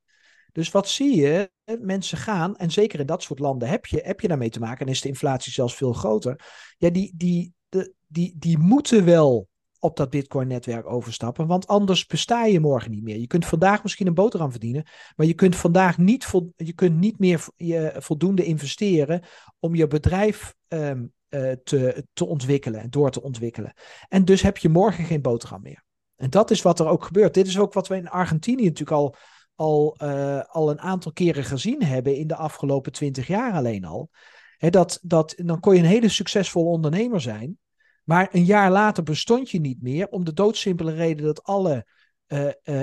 [0.53, 1.51] Dus wat zie je?
[1.79, 4.85] Mensen gaan, en zeker in dat soort landen heb je, heb je daarmee te maken,
[4.85, 6.39] en is de inflatie zelfs veel groter.
[6.77, 9.47] Ja, die, die, de, die, die moeten wel
[9.79, 13.17] op dat Bitcoin-netwerk overstappen, want anders besta je morgen niet meer.
[13.17, 14.85] Je kunt vandaag misschien een boterham verdienen,
[15.15, 19.21] maar je kunt vandaag niet, je kunt niet meer je voldoende investeren
[19.59, 23.73] om je bedrijf um, uh, te, te ontwikkelen en door te ontwikkelen.
[24.07, 25.83] En dus heb je morgen geen boterham meer.
[26.15, 27.33] En dat is wat er ook gebeurt.
[27.33, 29.15] Dit is ook wat we in Argentinië natuurlijk al
[29.55, 34.09] al, uh, al een aantal keren gezien hebben in de afgelopen twintig jaar alleen al.
[34.57, 37.57] He, dat, dat, dan kon je een hele succesvolle ondernemer zijn.
[38.03, 41.85] Maar een jaar later bestond je niet meer om de doodsimpele reden dat alle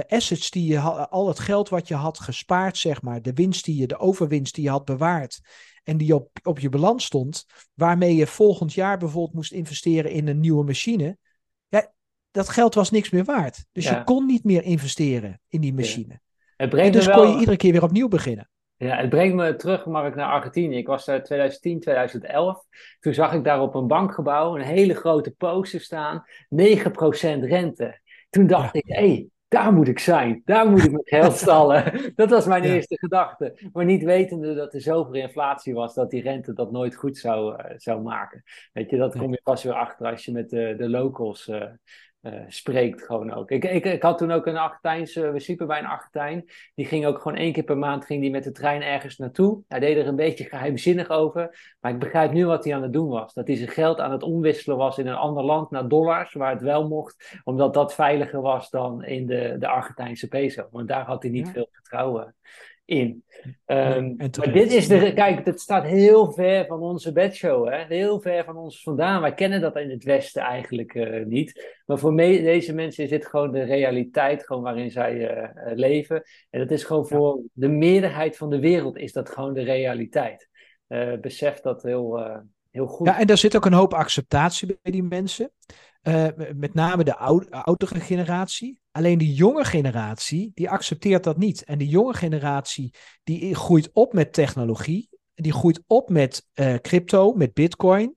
[0.08, 3.64] assets die je had, al het geld wat je had gespaard, zeg maar, de winst
[3.64, 5.40] die je, de overwinst die je had bewaard
[5.82, 10.28] en die op, op je balans stond, waarmee je volgend jaar bijvoorbeeld moest investeren in
[10.28, 11.18] een nieuwe machine,
[11.68, 11.92] ja,
[12.30, 13.64] dat geld was niks meer waard.
[13.72, 16.20] Dus je kon niet meer investeren in die machine.
[16.60, 18.48] Het en dus kon je iedere keer weer opnieuw beginnen.
[18.76, 20.76] Ja, het brengt me terug, Mark, naar Argentinië.
[20.76, 22.64] Ik was daar 2010, 2011.
[23.00, 26.24] Toen zag ik daar op een bankgebouw een hele grote poster staan.
[26.48, 26.58] 9%
[27.40, 28.00] rente.
[28.30, 30.42] Toen dacht ik, hé, hey, daar moet ik zijn.
[30.44, 32.12] Daar moet ik mijn geld stallen.
[32.14, 33.68] dat was mijn eerste gedachte.
[33.72, 37.62] Maar niet wetende dat er zoveel inflatie was dat die rente dat nooit goed zou,
[37.62, 38.42] uh, zou maken.
[38.72, 41.62] Weet je, dat kom je pas weer achter als je met de, de locals uh,
[42.22, 43.50] uh, spreekt gewoon ook.
[43.50, 46.44] Ik, ik, ik had toen ook een Argentijnse, we sliepen bij een Argentijn.
[46.74, 49.62] Die ging ook gewoon één keer per maand ging die met de trein ergens naartoe.
[49.68, 51.74] Hij deed er een beetje geheimzinnig over.
[51.80, 53.34] Maar ik begrijp nu wat hij aan het doen was.
[53.34, 56.52] Dat hij zijn geld aan het omwisselen was in een ander land naar dollars, waar
[56.52, 57.40] het wel mocht.
[57.44, 60.68] Omdat dat veiliger was dan in de, de Argentijnse peso.
[60.70, 62.34] Want daar had hij niet veel vertrouwen
[62.90, 63.24] in.
[63.66, 65.12] Um, maar dit is de.
[65.14, 67.68] Kijk, het staat heel ver van onze bedshow.
[67.68, 67.84] Hè?
[67.84, 69.20] Heel ver van ons vandaan.
[69.20, 71.78] Wij kennen dat in het Westen eigenlijk uh, niet.
[71.86, 76.22] Maar voor me, deze mensen is dit gewoon de realiteit gewoon waarin zij uh, leven.
[76.50, 80.48] En dat is gewoon voor de meerderheid van de wereld is dat gewoon de realiteit.
[80.88, 83.06] Uh, besef dat heel, heel goed.
[83.06, 85.50] Ja, en daar zit ook een hoop acceptatie bij die mensen.
[86.54, 88.80] met name de oude, oudere generatie.
[88.92, 91.64] Alleen de jonge generatie, die accepteert dat niet.
[91.64, 95.08] En de jonge generatie, die groeit op met technologie.
[95.34, 98.16] Die groeit op met uh, crypto, met bitcoin.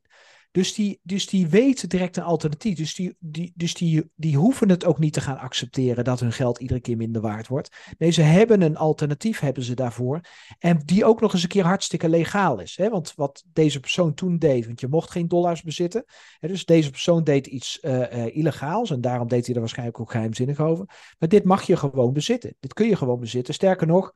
[0.54, 2.78] Dus die, dus die weten direct een alternatief.
[2.78, 6.32] Dus, die, die, dus die, die hoeven het ook niet te gaan accepteren dat hun
[6.32, 7.76] geld iedere keer minder waard wordt.
[7.98, 10.22] Nee, ze hebben een alternatief, hebben ze daarvoor.
[10.60, 12.78] En die ook nog eens een keer hartstikke legaal is.
[12.78, 12.90] Hè?
[12.90, 16.06] Want wat deze persoon toen deed, want je mocht geen dollars bezitten.
[16.40, 16.48] Hè?
[16.48, 20.12] Dus deze persoon deed iets uh, uh, illegaals en daarom deed hij er waarschijnlijk ook
[20.12, 20.86] geheimzinnig over.
[21.20, 22.56] Maar dit mag je gewoon bezitten.
[22.60, 23.54] Dit kun je gewoon bezitten.
[23.54, 24.14] Sterker nog,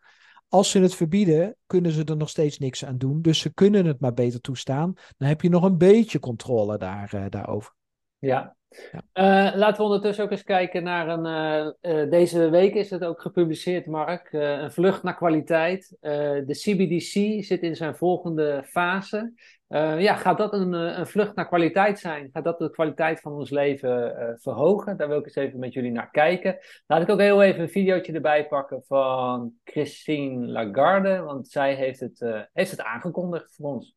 [0.50, 3.22] als ze het verbieden, kunnen ze er nog steeds niks aan doen.
[3.22, 4.94] Dus ze kunnen het maar beter toestaan.
[5.18, 7.74] Dan heb je nog een beetje controle daar, uh, daarover.
[8.18, 8.57] Ja.
[8.92, 9.50] Ja.
[9.50, 11.76] Uh, laten we ondertussen ook eens kijken naar een.
[11.82, 14.30] Uh, deze week is het ook gepubliceerd, Mark.
[14.32, 15.98] een vlucht naar kwaliteit.
[16.00, 19.34] de CBDC zit in zijn volgende fase.
[19.70, 22.30] Uh, ja, gaat dat een, een, vlucht naar kwaliteit zijn?
[22.34, 24.98] Gaat dat de kwaliteit van ons leven uh, verhogen?
[24.98, 26.58] Daar wil ik eens even met jullie naar kijken.
[26.86, 32.00] Laat ik ook heel even een videootje erbij pakken van Christine Lagarde, want zij heeft
[32.00, 33.96] het, uh, heeft het aangekondigd voor ons.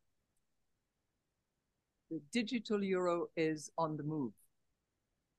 [2.09, 4.33] The digital euro is on the move.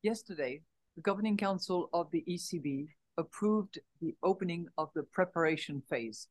[0.03, 0.63] Yesterday,
[0.95, 2.87] the Governing Council of the ECB
[3.17, 6.27] approved the opening of the preparation phase.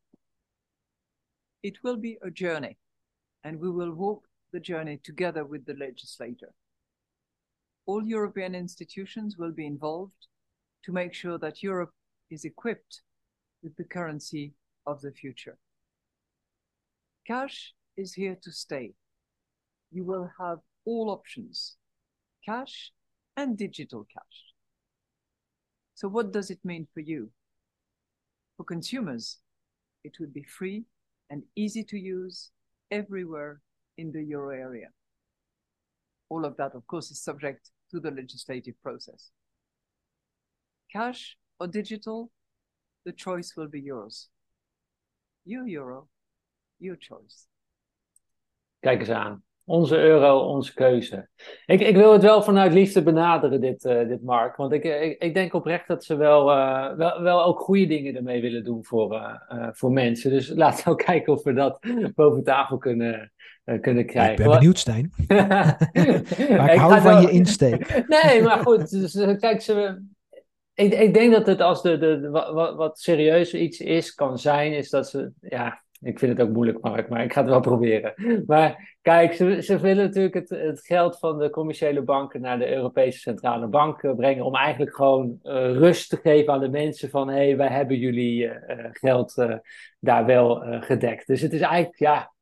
[1.63, 2.79] It will be a journey.
[3.43, 6.53] and we will walk the journey together with the legislator.
[7.87, 10.27] All European institutions will be involved
[10.85, 11.95] to make sure that Europe
[12.31, 13.01] is equipped
[13.63, 14.53] with the currency
[14.87, 15.57] of the future.
[17.27, 18.93] Cash is here to stay.
[19.91, 21.79] You will have all options,
[22.45, 22.93] cash
[23.37, 24.55] and digital cash.
[25.95, 27.31] So what does it mean for you?
[28.57, 29.39] For consumers,
[30.05, 30.85] it would be free
[31.29, 32.51] and easy to use
[32.91, 33.61] everywhere
[33.99, 34.89] in the euro area.
[36.29, 39.31] All of that, of course, is subject to the legislative process.
[40.93, 42.31] Cash or digital,
[43.05, 44.29] the choice will be yours.
[45.45, 46.09] Your euro,
[46.79, 47.47] your choice.
[48.81, 49.45] Kijk eens aan.
[49.71, 51.29] Onze euro, onze keuze.
[51.67, 54.57] Ik, ik wil het wel vanuit liefde benaderen, dit, uh, dit Mark.
[54.57, 58.17] Want ik, ik, ik, denk oprecht dat ze wel, uh, wel, wel ook goede dingen
[58.17, 60.31] ermee willen doen voor, uh, voor mensen.
[60.31, 61.79] Dus laten we ook kijken of we dat
[62.15, 63.33] boven tafel kunnen,
[63.81, 64.33] kunnen krijgen.
[64.33, 65.13] ik ben benieuwd, Stijn.
[65.29, 67.21] maar ik, hou van wel...
[67.21, 68.05] je insteek.
[68.23, 68.91] nee, maar goed.
[68.91, 70.03] Dus, kijk, ze,
[70.75, 74.39] ik, ik denk dat het als de, de, de wat, wat serieus iets is, kan
[74.39, 75.33] zijn, is dat ze...
[75.41, 78.15] Ja, ik vind het ook moeilijk, Mark, maar ik ga het wel proberen.
[78.47, 82.73] Maar kijk, ze, ze willen natuurlijk het, het geld van de commerciële banken naar de
[82.75, 84.45] Europese Centrale Bank eh, brengen.
[84.45, 87.99] Om eigenlijk gewoon uh, rust te geven aan de mensen van hé, hey, wij hebben
[87.99, 88.53] jullie uh,
[88.91, 89.47] geld
[89.99, 91.27] daar wel gedekt.
[91.27, 92.33] Dus het is eigenlijk, ja,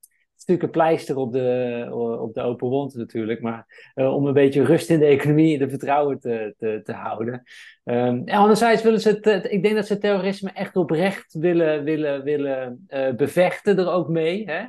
[0.48, 1.88] natuurlijk een pleister op de,
[2.20, 3.40] op de open wond natuurlijk.
[3.40, 6.92] Maar uh, om een beetje rust in de economie en de vertrouwen te, te, te
[6.92, 7.42] houden.
[7.84, 12.22] Um, en anderzijds willen ze het, ik denk dat ze terrorisme echt oprecht willen, willen,
[12.22, 14.50] willen bevechten er ook mee.
[14.50, 14.66] Hè?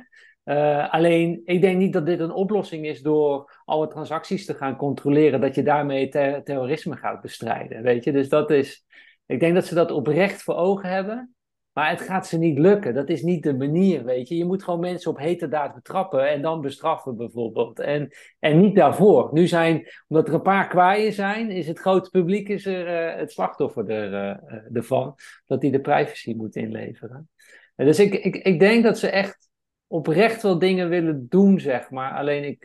[0.88, 5.40] Alleen, ik denk niet dat dit een oplossing is door alle transacties te gaan controleren,
[5.40, 7.82] dat je daarmee ter terrorisme gaat bestrijden.
[7.82, 8.86] Weet je, dus dat is,
[9.26, 11.34] ik denk dat ze dat oprecht voor ogen hebben.
[11.72, 12.94] Maar het gaat ze niet lukken.
[12.94, 14.36] Dat is niet de manier, weet je.
[14.36, 17.78] Je moet gewoon mensen op hete daad betrappen en dan bestraffen bijvoorbeeld.
[17.78, 19.28] En, en niet daarvoor.
[19.32, 23.18] Nu zijn, omdat er een paar kwaaien zijn, is het grote publiek is er, uh,
[23.18, 25.14] het slachtoffer er, uh, ervan.
[25.46, 27.28] Dat die de privacy moet inleveren.
[27.76, 29.48] En dus ik, ik, ik denk dat ze echt
[29.86, 32.12] oprecht wel dingen willen doen, zeg maar.
[32.12, 32.62] Alleen ik,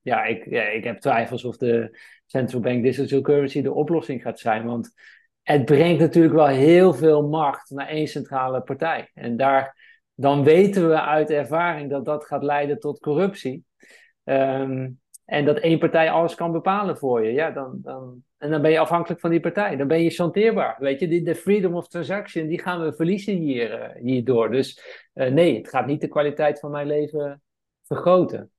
[0.00, 4.38] ja, ik, ja, ik heb twijfels of de central bank digital currency de oplossing gaat
[4.38, 4.64] zijn.
[4.64, 4.92] Want
[5.44, 9.10] het brengt natuurlijk wel heel veel macht naar één centrale partij.
[9.14, 9.76] En daar,
[10.14, 13.64] dan weten we uit ervaring dat dat gaat leiden tot corruptie.
[14.24, 14.90] Ehm,
[15.24, 17.32] en dat één partij alles kan bepalen voor je.
[17.32, 19.76] Ja, dan, dan, en dan ben je afhankelijk van die partij.
[19.76, 20.76] Dan ben je chanteerbaar.
[20.78, 24.50] Weet je, de freedom of transaction, die gaan we verliezen hier, uh, hierdoor.
[24.50, 24.80] Dus
[25.14, 27.42] uh, nee, het gaat niet de kwaliteit van mijn leven
[27.82, 28.50] vergroten.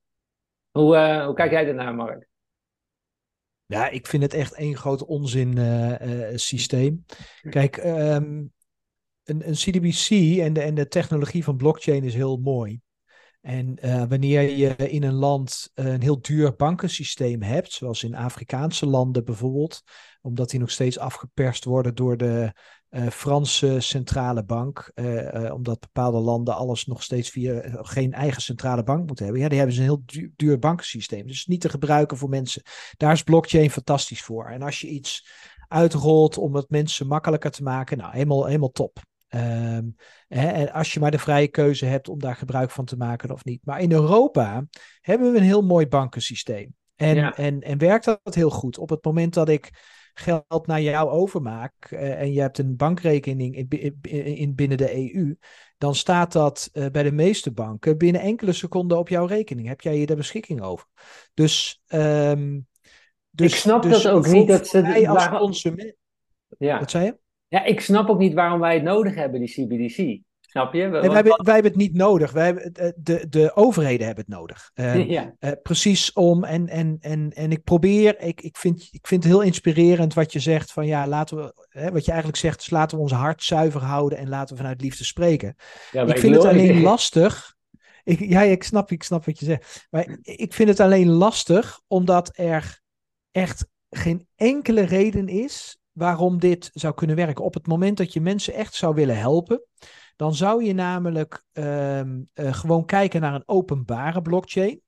[0.71, 2.27] Hoe, uh, hoe kijk jij ernaar, Mark?
[3.65, 7.05] Ja, ik vind het echt één groot onzin uh, uh, systeem.
[7.49, 8.53] Kijk, um,
[9.23, 12.81] een, een CDBC en de, en de technologie van blockchain is heel mooi.
[13.41, 18.85] En uh, wanneer je in een land een heel duur bankensysteem hebt, zoals in Afrikaanse
[18.85, 19.81] landen bijvoorbeeld,
[20.21, 22.53] omdat die nog steeds afgeperst worden door de
[22.95, 28.41] uh, Franse centrale bank, uh, uh, omdat bepaalde landen alles nog steeds via geen eigen
[28.41, 29.43] centrale bank moeten hebben.
[29.43, 31.27] Ja, die hebben ze een heel duur, duur bankensysteem.
[31.27, 32.61] Dus niet te gebruiken voor mensen.
[32.97, 34.45] Daar is blockchain fantastisch voor.
[34.45, 35.27] En als je iets
[35.67, 38.99] uitrolt om het mensen makkelijker te maken, nou, helemaal, helemaal top.
[39.29, 39.95] Um,
[40.27, 43.31] hè, en als je maar de vrije keuze hebt om daar gebruik van te maken
[43.31, 43.61] of niet.
[43.63, 44.65] Maar in Europa
[45.01, 46.75] hebben we een heel mooi bankensysteem.
[46.95, 47.37] En, ja.
[47.37, 48.77] en, en werkt dat heel goed.
[48.77, 49.71] Op het moment dat ik
[50.19, 53.67] geld naar jou overmaak uh, en je hebt een bankrekening in,
[54.01, 55.35] in, in, binnen de EU,
[55.77, 59.67] dan staat dat uh, bij de meeste banken binnen enkele seconden op jouw rekening.
[59.67, 60.87] Heb jij je daar beschikking over?
[61.33, 62.67] Dus, um,
[63.29, 65.95] dus ik snap dus dat ook niet dat ze wij als consument.
[66.57, 66.79] Ja.
[66.79, 67.17] Wat zei je?
[67.47, 70.23] Ja, ik snap ook niet waarom wij het nodig hebben, die CBDC.
[70.55, 70.89] Snap je?
[70.89, 72.31] Wij, hebben, wij hebben het niet nodig.
[72.31, 74.71] Wij hebben, de, de overheden hebben het nodig.
[74.75, 75.35] Uh, ja.
[75.39, 76.43] uh, precies om.
[76.43, 78.19] En, en, en, en ik probeer.
[78.19, 80.71] Ik, ik, vind, ik vind het heel inspirerend wat je zegt.
[80.71, 81.67] Van ja, laten we.
[81.69, 82.61] Hè, wat je eigenlijk zegt.
[82.61, 84.17] is laten we ons hart zuiver houden.
[84.17, 85.55] En laten we vanuit liefde spreken.
[85.91, 87.55] Ja, ik vind het alleen lastig.
[88.03, 89.87] Ik, ja, ik snap, ik snap wat je zegt.
[89.89, 91.81] Maar ik vind het alleen lastig.
[91.87, 92.81] Omdat er
[93.31, 95.79] echt geen enkele reden is.
[95.91, 97.43] waarom dit zou kunnen werken.
[97.43, 99.61] Op het moment dat je mensen echt zou willen helpen
[100.15, 104.83] dan zou je namelijk um, uh, gewoon kijken naar een openbare blockchain.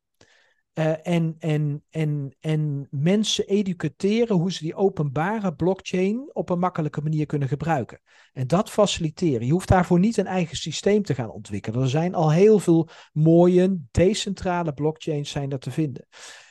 [0.73, 7.01] Uh, en, en, en, en mensen educateren hoe ze die openbare blockchain op een makkelijke
[7.01, 8.01] manier kunnen gebruiken.
[8.33, 9.45] En dat faciliteren.
[9.45, 11.81] Je hoeft daarvoor niet een eigen systeem te gaan ontwikkelen.
[11.81, 16.07] Er zijn al heel veel mooie, decentrale blockchains zijn er te vinden.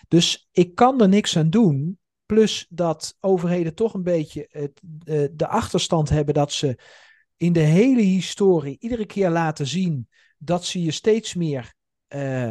[0.09, 1.99] Dus ik kan er niks aan doen.
[2.27, 6.79] Plus dat overheden toch een beetje het, uh, de achterstand hebben dat ze
[7.37, 11.75] in de hele historie iedere keer laten zien dat ze je steeds meer
[12.09, 12.51] uh,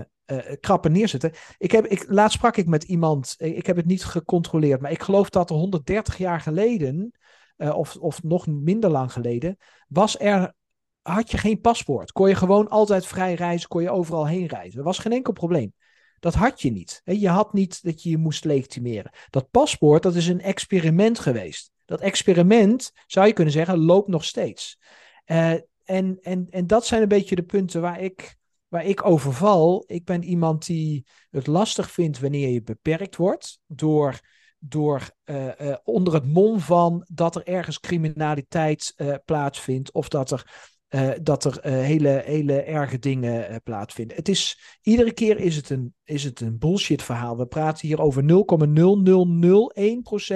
[0.60, 1.32] krappen neerzetten.
[1.58, 5.02] Ik heb, ik, laatst sprak ik met iemand, ik heb het niet gecontroleerd, maar ik
[5.02, 7.12] geloof dat er 130 jaar geleden,
[7.58, 10.54] of, of nog minder lang geleden, was er,
[11.02, 12.12] had je geen paspoort.
[12.12, 14.80] Kon je gewoon altijd vrij reizen, kon je overal heen reizen.
[14.80, 15.74] Er was geen enkel probleem.
[16.20, 17.02] Dat had je niet.
[17.04, 19.12] Je had niet dat je je moest legitimeren.
[19.30, 21.72] Dat paspoort, dat is een experiment geweest.
[21.86, 24.80] Dat experiment, zou je kunnen zeggen, loopt nog steeds.
[25.26, 25.52] Uh,
[25.84, 28.36] en, en, en dat zijn een beetje de punten waar ik,
[28.68, 29.84] waar ik over val.
[29.88, 34.20] Ik ben iemand die het lastig vindt wanneer je beperkt wordt door,
[34.60, 38.96] door uh, uh, onder het mom van dat er ergens criminaliteit
[39.26, 44.18] plaatsvindt of dat er uh, dat er uh, hele, hele erge dingen uh, plaatsvinden.
[44.18, 47.38] Het is, iedere keer is het, een, is het een bullshit verhaal.
[47.38, 48.28] We praten hier over 0,0001%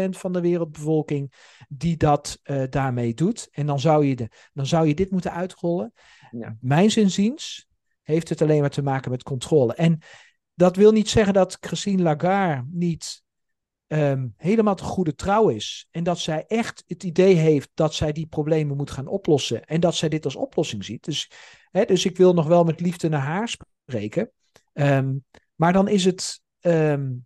[0.09, 1.33] van de wereldbevolking
[1.69, 3.47] die dat daarmee doet.
[3.51, 5.93] En dan zou, je de, dan zou je dit moeten uitrollen.
[6.31, 6.57] Ja.
[6.61, 7.67] Mijn zinziens
[8.01, 9.73] heeft het alleen maar te maken met controle.
[9.73, 9.99] En
[10.53, 13.23] dat wil niet zeggen dat Christine Lagarde niet
[13.91, 15.87] um, helemaal te goede trouw is.
[15.91, 19.65] En dat zij echt het idee heeft dat zij die problemen moet gaan oplossen.
[19.65, 21.03] En dat zij dit als oplossing ziet.
[21.03, 21.31] Dus,
[21.71, 24.31] hè, dus ik wil nog wel met liefde naar haar spreken.
[24.73, 25.25] Um,
[25.55, 26.41] maar dan is het.
[26.61, 27.25] Um,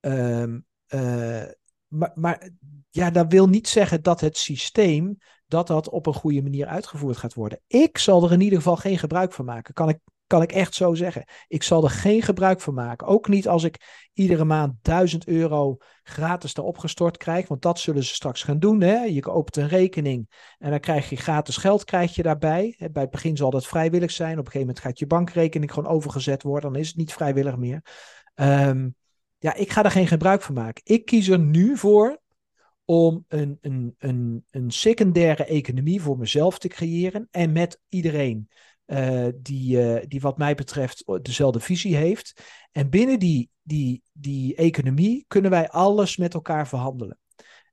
[0.00, 1.44] uh,
[1.86, 2.50] maar, maar
[2.90, 7.16] ja, dat wil niet zeggen dat het systeem dat dat op een goede manier uitgevoerd
[7.16, 7.60] gaat worden.
[7.66, 9.74] Ik zal er in ieder geval geen gebruik van maken.
[9.74, 11.24] Kan ik kan ik echt zo zeggen.
[11.48, 13.06] Ik zal er geen gebruik van maken.
[13.06, 17.48] Ook niet als ik iedere maand 1000 euro gratis erop gestort krijg.
[17.48, 18.80] Want dat zullen ze straks gaan doen.
[18.80, 19.02] Hè?
[19.02, 22.76] Je opent een rekening en dan krijg je gratis geld krijg je daarbij.
[22.92, 24.32] Bij het begin zal dat vrijwillig zijn.
[24.32, 26.72] Op een gegeven moment gaat je bankrekening gewoon overgezet worden.
[26.72, 27.82] Dan is het niet vrijwillig meer.
[28.34, 28.94] Um,
[29.38, 30.82] ja, ik ga er geen gebruik van maken.
[30.84, 32.20] Ik kies er nu voor
[32.84, 38.48] om een, een, een, een secundaire economie voor mezelf te creëren en met iedereen
[38.88, 42.42] uh, die, uh, die wat mij betreft dezelfde visie heeft.
[42.72, 47.18] En binnen die, die, die economie kunnen wij alles met elkaar verhandelen.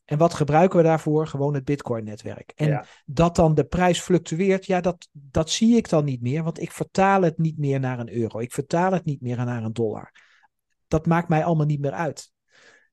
[0.06, 1.28] En wat gebruiken we daarvoor?
[1.28, 2.52] Gewoon het Bitcoin-netwerk.
[2.56, 2.86] En ja.
[3.06, 6.72] dat dan de prijs fluctueert, ja, dat, dat zie ik dan niet meer, want ik
[6.72, 8.40] vertaal het niet meer naar een euro.
[8.40, 10.12] Ik vertaal het niet meer naar een dollar.
[10.88, 12.32] Dat maakt mij allemaal niet meer uit.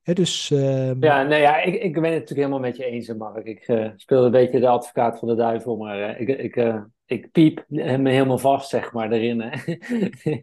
[0.02, 1.00] He, dus, uh...
[1.00, 3.44] Ja, nee, ja, ik, ik ben het natuurlijk helemaal met je eens, Mark.
[3.44, 6.82] Ik uh, speel een beetje de advocaat van de duivel, maar uh, ik, ik, uh,
[7.06, 9.52] ik piep me helemaal vast, zeg maar, erin.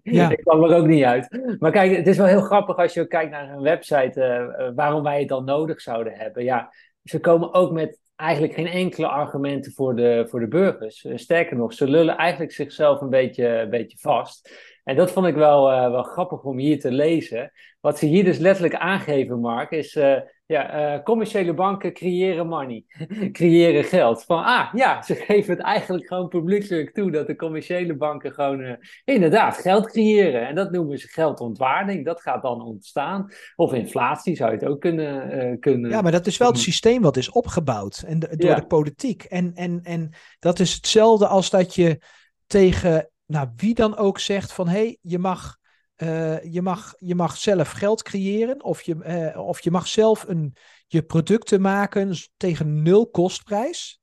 [0.04, 0.30] Ja.
[0.38, 1.56] ik kwam er ook niet uit.
[1.60, 5.20] Maar kijk, het is wel heel grappig als je kijkt naar een website, waarom wij
[5.20, 6.44] het dan nodig zouden hebben.
[6.44, 11.06] Ja, ze komen ook met eigenlijk geen enkele argumenten voor de, voor de burgers.
[11.16, 14.52] sterker nog, ze lullen eigenlijk zichzelf een beetje, een beetje vast.
[14.90, 17.52] En dat vond ik wel, uh, wel grappig om hier te lezen.
[17.80, 20.16] Wat ze hier dus letterlijk aangeven, Mark, is uh,
[20.46, 22.84] ja, uh, commerciële banken creëren money,
[23.32, 24.24] creëren geld.
[24.24, 28.78] Van ah ja, ze geven het eigenlijk gewoon publiekelijk toe dat de commerciële banken gewoon
[29.06, 30.48] inderdaad geld creëren.
[30.48, 32.06] En dat noemen ze geldontwaarding.
[32.06, 33.32] Dat gaat dan ontstaan.
[33.56, 35.60] Of inflatie zou je het ook kunnen.
[35.60, 38.56] kunnen ja, maar dat is wel het systeem wat is opgebouwd en door ja.
[38.56, 39.24] de politiek.
[39.24, 42.02] En, en, en dat is hetzelfde als dat je
[42.48, 45.58] tegen nou, wie dan ook zegt van hé, hey, je, mag,
[45.98, 48.96] uh, je, mag, je mag zelf geld creëren of je,
[49.34, 50.56] uh, of je mag zelf een,
[50.88, 54.00] je producten maken tegen nul kostprijs.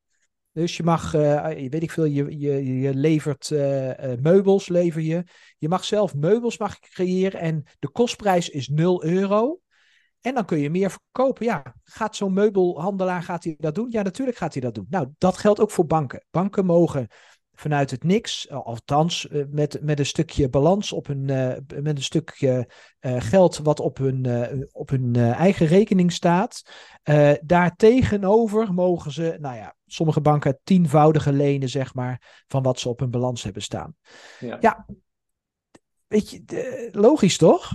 [0.53, 3.51] Dus je mag, uh, weet ik veel, je, je, je levert
[4.23, 5.25] meubels, lever je.
[5.59, 9.61] Je mag zelf meubels mag creëren en de kostprijs is 0 euro.
[10.21, 11.45] En dan kun je meer verkopen.
[11.45, 13.91] Ja, gaat zo'n meubelhandelaar gaat hij dat doen?
[13.91, 14.87] Ja, natuurlijk gaat hij dat doen.
[14.91, 16.25] Nou, dat geldt ook voor banken.
[16.31, 17.09] Banken mogen
[17.57, 21.97] vanuit het niks, eh, althans eh, met, met een stukje balans op hun, uh, met
[21.97, 22.69] een stukje
[23.01, 24.27] geld wat op hun,
[24.73, 26.63] op hun eigen rekening staat.
[27.43, 32.89] daar tegenover mogen ze, nou ja, sommige banken tienvoudige lenen, zeg maar, van wat ze
[32.89, 33.95] op hun balans hebben staan.
[34.41, 34.87] Ja, ja
[36.07, 37.73] weet je, logisch toch?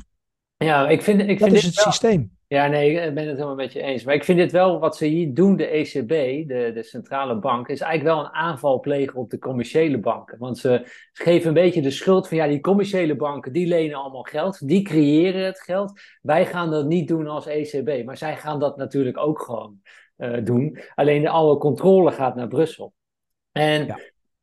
[0.58, 1.84] Ja, ik vind, ik dat vind is het wel...
[1.84, 2.40] systeem.
[2.52, 4.04] Ja, nee, ik ben het helemaal met je eens.
[4.04, 7.68] Maar ik vind dit wel, wat ze hier doen, de ECB, de, de centrale bank,
[7.68, 10.38] is eigenlijk wel een aanval plegen op de commerciële banken.
[10.38, 14.24] Want ze geven een beetje de schuld van, ja, die commerciële banken, die lenen allemaal
[14.24, 16.02] geld, die creëren het geld.
[16.22, 19.82] Wij gaan dat niet doen als ECB, maar zij gaan dat natuurlijk ook gewoon
[20.18, 20.80] uh, doen.
[20.95, 22.93] Alleen de alle controle gaat naar Brussel.
[23.52, 23.99] En ja.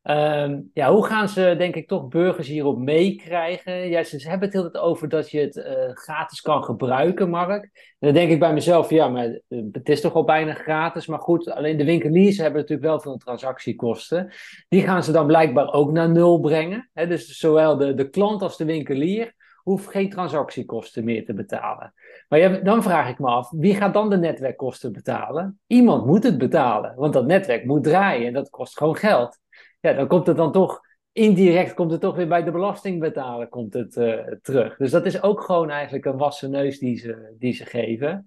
[0.09, 3.89] Um, ja, hoe gaan ze, denk ik, toch burgers hierop meekrijgen?
[3.89, 7.63] Ja, ze, hebben het heel tijd over dat je het uh, gratis kan gebruiken, Mark.
[7.63, 11.07] En dan denk ik bij mezelf, ja, maar uh, het is toch al bijna gratis.
[11.07, 14.31] Maar goed, alleen de winkeliers hebben natuurlijk wel veel transactiekosten.
[14.67, 16.89] Die gaan ze dan blijkbaar ook naar nul brengen.
[16.93, 19.33] Dus zowel de, de klant als de winkelier
[19.63, 21.93] hoeft geen transactiekosten meer te betalen.
[22.29, 25.59] Maar dan vraag ik me af, wie gaat dan de netwerkkosten betalen?
[25.67, 29.39] Iemand moet het betalen, want dat netwerk moet draaien en dat kost gewoon geld
[29.79, 33.73] ja, dan komt het dan toch indirect komt het toch weer bij de belastingbetaler komt
[33.73, 34.77] het, uh, terug.
[34.77, 38.25] Dus dat is ook gewoon eigenlijk een wassen neus die ze, die ze geven.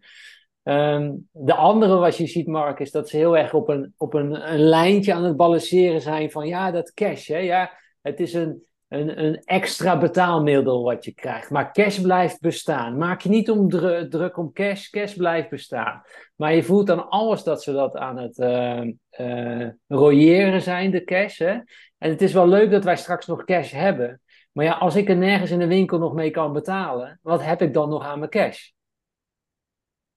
[0.63, 4.15] Um, de andere wat je ziet, Mark, is dat ze heel erg op een, op
[4.15, 7.29] een, een lijntje aan het balanceren zijn van ja, dat cash.
[7.29, 11.51] Hè, ja, het is een, een, een extra betaalmiddel wat je krijgt.
[11.51, 12.99] Maar cash blijft bestaan.
[12.99, 14.89] Maak je niet om dru druk om cash.
[14.89, 16.03] Cash blijft bestaan.
[16.37, 21.39] Maar je voelt dan alles dat ze dat aan het uh, royeren zijn, de cash.
[21.39, 21.53] Hè?
[21.99, 24.21] En het is wel leuk dat wij straks nog cash hebben.
[24.53, 27.63] Maar ja, als ik er nergens in de winkel nog mee kan betalen, wat heb
[27.63, 28.71] ik dan nog aan mijn cash?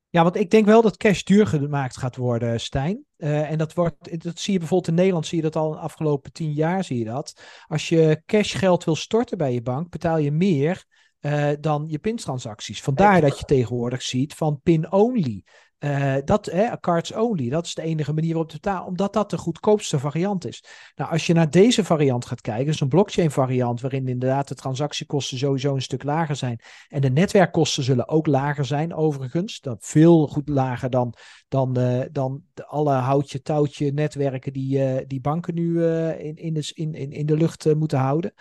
[0.10, 3.05] Ja, want ik denk wel dat cash duur gemaakt gaat worden, Stijn.
[3.18, 5.78] Uh, en dat, wordt, dat zie je bijvoorbeeld in Nederland, zie je dat al de
[5.78, 7.42] afgelopen tien jaar, zie je dat.
[7.68, 10.86] Als je cashgeld wil storten bij je bank, betaal je meer
[11.22, 12.82] uh, dan je pintransacties.
[12.82, 15.44] Vandaar dat je tegenwoordig ziet van pin-only.
[15.86, 19.38] Uh, dat, cards only, dat is de enige manier waarop te betalen, omdat dat de
[19.38, 20.64] goedkoopste variant is.
[20.96, 24.56] Nou, als je naar deze variant gaat kijken, dus een blockchain variant, waarin inderdaad de
[24.56, 29.78] transactiekosten sowieso een stuk lager zijn en de netwerkkosten zullen ook lager zijn, overigens, dat
[29.80, 31.14] veel goed lager dan,
[31.48, 36.54] dan, uh, dan de alle houtje touwtje netwerken die, uh, die banken nu in, in,
[36.54, 38.34] de, in, in, de lucht moeten houden.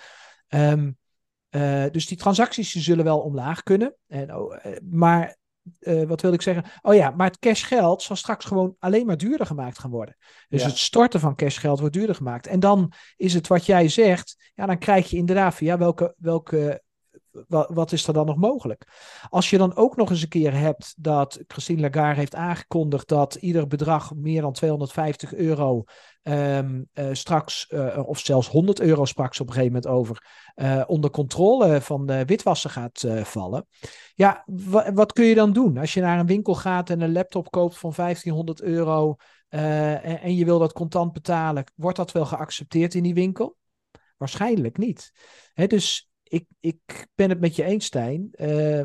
[0.48, 0.98] Um,
[1.90, 3.96] dus die transacties zullen wel omlaag kunnen.
[4.06, 4.56] En, oh,
[4.90, 5.36] maar
[5.80, 6.64] uh, wat wil ik zeggen?
[6.82, 10.16] Oh ja, maar het cashgeld zal straks gewoon alleen maar duurder gemaakt gaan worden.
[10.48, 10.66] Dus ja.
[10.66, 12.46] het storten van cashgeld wordt duurder gemaakt.
[12.46, 16.82] En dan is het wat jij zegt, ja, dan krijg je inderdaad ja, welke, welke,
[17.48, 18.86] wat, wat, is er dan nog mogelijk?
[19.28, 23.34] Als je dan ook nog eens een keer hebt dat Christine Lagarde heeft aangekondigd dat
[23.34, 25.84] ieder bedrag meer dan 250 euro
[26.22, 30.26] um, uh, straks, uh, of zelfs 100 euro straks op een gegeven moment over,
[30.56, 33.66] uh, onder controle van de witwassen gaat vallen.
[34.14, 34.44] Ja,
[34.94, 35.78] wat kun je dan doen?
[35.78, 39.16] Als je naar een winkel gaat en een laptop koopt van 1500 euro
[39.48, 43.56] en, en je wil dat contant betalen, wordt dat wel geaccepteerd in die winkel?
[44.16, 45.12] Waarschijnlijk niet.
[45.54, 48.28] Dus ik, ik ben het met je eens, Stijn.
[48.36, 48.82] Uh,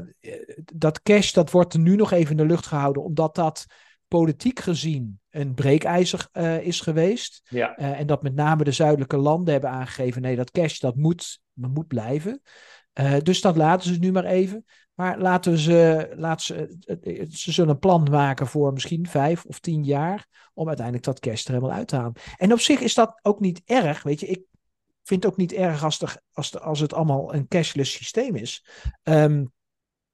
[0.74, 3.66] dat cash, dat wordt er nu nog even in de lucht gehouden, omdat dat
[4.08, 7.42] politiek gezien een breekijzer uh, is geweest.
[7.50, 7.80] Ja.
[7.80, 11.40] Uh, en dat met name de zuidelijke landen hebben aangegeven, nee, dat cash, dat moet,
[11.54, 12.42] dat moet blijven.
[13.24, 14.66] dus dat laten ze nu maar even.
[14.94, 19.84] Maar laten ze, laten ze, ze zullen een plan maken voor misschien vijf of tien
[19.84, 22.14] jaar om uiteindelijk dat cash er helemaal uit te halen.
[22.38, 24.28] En op zich is dat ook niet erg, weet je.
[24.28, 24.42] Ik,
[25.10, 26.04] vind het ook niet erg als,
[26.34, 28.66] als, de, als het allemaal een cashless systeem is.
[29.04, 29.52] Um,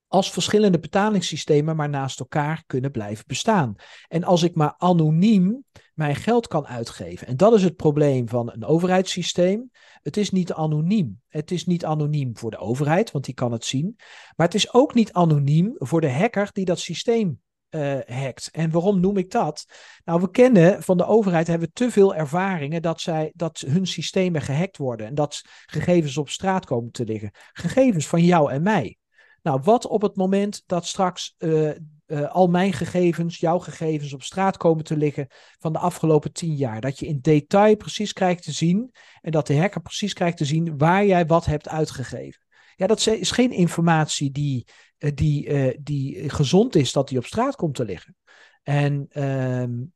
[0.07, 3.75] als verschillende betalingssystemen maar naast elkaar kunnen blijven bestaan.
[4.07, 7.27] En als ik maar anoniem mijn geld kan uitgeven.
[7.27, 9.71] En dat is het probleem van een overheidssysteem.
[10.01, 11.21] Het is niet anoniem.
[11.27, 13.93] Het is niet anoniem voor de overheid, want die kan het zien.
[14.35, 17.41] Maar het is ook niet anoniem voor de hacker die dat systeem
[17.75, 18.49] uh, hackt.
[18.51, 19.65] En waarom noem ik dat?
[20.03, 24.41] Nou, we kennen van de overheid hebben te veel ervaringen dat, zij, dat hun systemen
[24.41, 27.31] gehackt worden en dat gegevens op straat komen te liggen.
[27.53, 28.97] Gegevens van jou en mij.
[29.41, 31.71] Nou, wat op het moment dat straks uh,
[32.07, 35.27] uh, al mijn gegevens, jouw gegevens op straat komen te liggen
[35.59, 36.81] van de afgelopen tien jaar.
[36.81, 40.45] Dat je in detail precies krijgt te zien en dat de hacker precies krijgt te
[40.45, 42.43] zien waar jij wat hebt uitgegeven.
[42.75, 47.25] Ja, dat is geen informatie die eh, die, uh, die gezond is, dat die op
[47.25, 48.15] straat komt te liggen.
[48.63, 49.07] En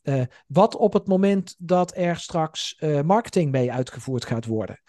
[0.04, 4.82] uh, wat op het moment dat er straks marketing mee uitgevoerd gaat worden.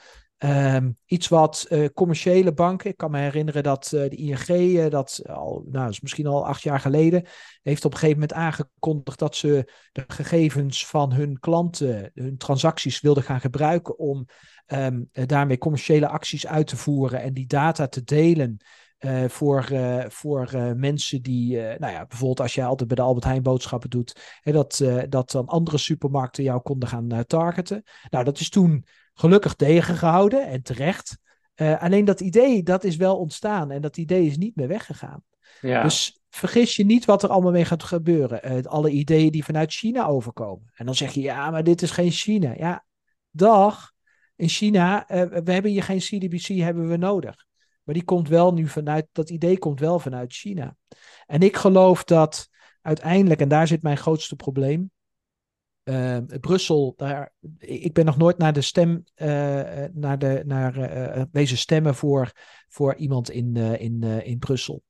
[0.45, 5.89] Um, iets wat commerciële banken, ik kan me herinneren dat de ING, dat al, nou,
[5.89, 7.27] is misschien al acht jaar geleden,
[7.63, 13.01] heeft op een gegeven moment aangekondigd dat ze de gegevens van hun klanten, hun transacties
[13.01, 14.27] wilden gaan gebruiken om
[14.67, 18.61] um, daarmee commerciële acties uit te voeren en die data te delen
[19.01, 23.03] uh, voor, uh, voor uh, mensen die, nou ja, bijvoorbeeld als jij altijd bij de
[23.03, 27.82] Albert Heijn boodschappen doet, hè, dat, dat dan andere supermarkten jou konden gaan targeten.
[28.11, 28.84] Nou, dat is toen
[29.14, 31.18] gelukkig tegengehouden en terecht.
[31.55, 35.22] alleen dat idee, dat is wel ontstaan en dat idee is niet meer weggegaan.
[35.61, 35.82] Ja.
[35.82, 38.66] Dus vergis je niet wat er allemaal mee gaat gebeuren.
[38.66, 40.70] alle ideeën die vanuit China overkomen.
[40.74, 42.55] En dan zeg je, ja, maar dit is geen China.
[42.57, 42.84] Ja,
[43.30, 43.92] dag.
[44.36, 47.48] In China, we hebben hier geen CDBC, hebben we nodig.
[47.83, 50.76] Maar die komt wel nu vanuit, dat idee komt wel vanuit China.
[51.26, 52.49] En ik geloof dat
[52.83, 54.91] uiteindelijk, en daar zit mijn grootste probleem.
[55.85, 59.26] Uh, Brussel, daar, ik ben nog nooit naar de stem, uh,
[59.93, 60.76] naar de, naar,
[61.16, 62.33] uh, wezen stemmen voor,
[62.68, 64.83] voor iemand in, in, in Brussel.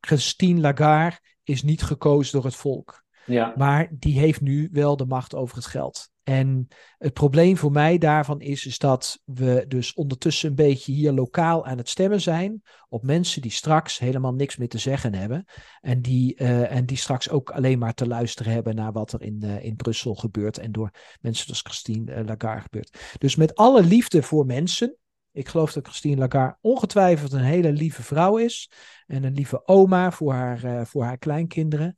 [0.00, 3.04] Christine Lagarde is niet gekozen door het volk.
[3.26, 3.52] Ja.
[3.56, 6.10] Maar die heeft nu wel de macht over het geld.
[6.22, 6.68] En
[6.98, 11.66] het probleem voor mij daarvan is, is dat we dus ondertussen een beetje hier lokaal
[11.66, 15.44] aan het stemmen zijn op mensen die straks helemaal niks meer te zeggen hebben.
[15.80, 19.22] En die, uh, en die straks ook alleen maar te luisteren hebben naar wat er
[19.22, 23.16] in, uh, in Brussel gebeurt en door mensen zoals Christine uh, Lagarde gebeurt.
[23.18, 24.96] Dus met alle liefde voor mensen.
[25.32, 28.70] Ik geloof dat Christine Lagarde ongetwijfeld een hele lieve vrouw is.
[29.06, 31.96] En een lieve oma voor haar, voor haar kleinkinderen.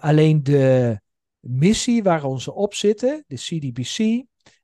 [0.00, 1.00] alleen de,
[1.40, 4.22] missie waar onze op zitten, de CDBC, uh,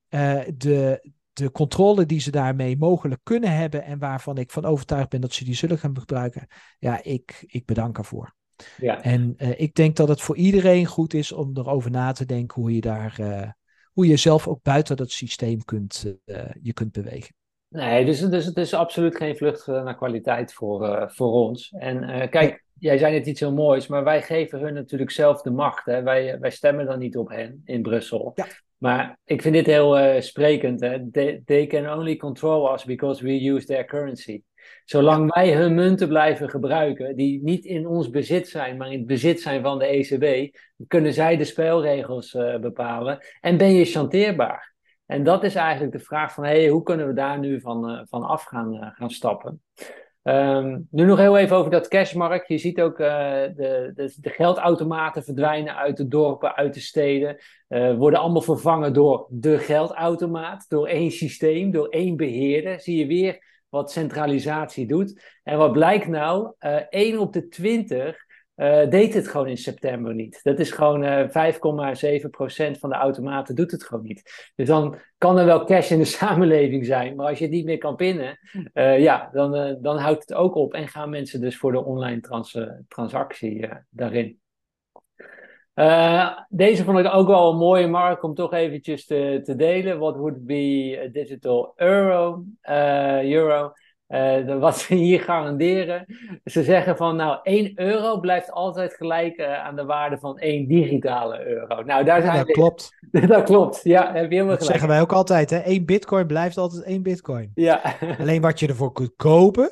[0.08, 5.08] eh, de, de controle die ze daarmee mogelijk kunnen hebben en waarvan ik van overtuigd
[5.08, 6.46] ben dat ze die zullen gaan gebruiken,
[6.78, 8.34] ja, ik, ik bedank ervoor.
[8.76, 9.02] Ja.
[9.02, 12.60] En uh, ik denk dat het voor iedereen goed is om erover na te denken
[12.60, 13.50] hoe je daar, uh,
[13.92, 16.14] hoe je zelf ook buiten dat systeem kunt,
[16.62, 17.34] je kunt bewegen.
[17.74, 21.74] Nee, dus, dus het is absoluut geen vlucht naar kwaliteit voor, voor ons.
[21.78, 25.50] En kijk, jij zei net iets heel moois, maar wij geven hun natuurlijk zelf de
[25.50, 25.86] macht.
[25.86, 26.02] Hè?
[26.02, 28.32] Wij, wij stemmen dan niet op hen in Brussel.
[28.34, 28.46] Ja.
[28.78, 30.80] Maar ik vind dit heel uh, sprekend.
[30.80, 31.10] Hè?
[31.10, 34.42] They, they, can only control us because we use their currency.
[34.84, 39.06] Zolang wij hun munten blijven gebruiken, die niet in ons bezit zijn, maar in het
[39.06, 40.56] bezit zijn van de ECB,
[40.86, 43.18] kunnen zij de spelregels bepalen.
[43.40, 44.73] En ben je chanteerbaar?
[45.06, 48.00] En dat is eigenlijk de vraag van, hey, hoe kunnen we daar nu van, uh,
[48.04, 49.62] van af gaan, gaan stappen?
[50.22, 52.48] Um, nu nog heel even over dat cashmarkt.
[52.48, 57.36] Je ziet ook uh, de, de, de, geldautomaten verdwijnen uit de dorpen, uit de steden.
[57.96, 62.80] Worden allemaal vervangen door de geldautomaat, door één systeem, door één beheerder.
[62.80, 63.38] Zie je weer
[63.74, 65.38] wat centralisatie doet.
[65.42, 66.52] En wat blijkt nou?
[66.60, 68.16] Uh, 1 op de 20
[68.56, 70.40] uh, deed het gewoon in september niet.
[70.42, 74.52] Dat is gewoon uh, 5,7% van de automaten doet het gewoon niet.
[74.54, 77.64] Dus dan kan er wel cash in de samenleving zijn, maar als je het niet
[77.64, 78.38] meer kan pinnen,
[78.74, 82.20] uh, ja, dan, dan houdt het ook op en gaan mensen dus voor de online
[82.20, 84.38] trans transactie daarin.
[86.48, 89.98] deze vond ik ook wel een mooie mark om toch eventjes te, te delen.
[89.98, 92.44] What would be a digital euro?
[93.22, 93.72] euro.
[94.14, 96.04] Uh, wat ze hier garanderen.
[96.44, 100.66] Ze zeggen van nou 1 euro blijft altijd gelijk uh, aan de waarde van 1
[100.66, 101.82] digitale euro.
[101.82, 102.88] Nou, daar zijn dat klopt.
[103.26, 104.12] dat klopt, ja.
[104.12, 104.64] Heb je helemaal dat gelijk.
[104.64, 105.58] zeggen wij ook altijd, hè?
[105.58, 107.50] 1 bitcoin blijft altijd 1 bitcoin.
[107.54, 107.80] Ja.
[108.20, 109.70] Alleen wat je ervoor kunt kopen,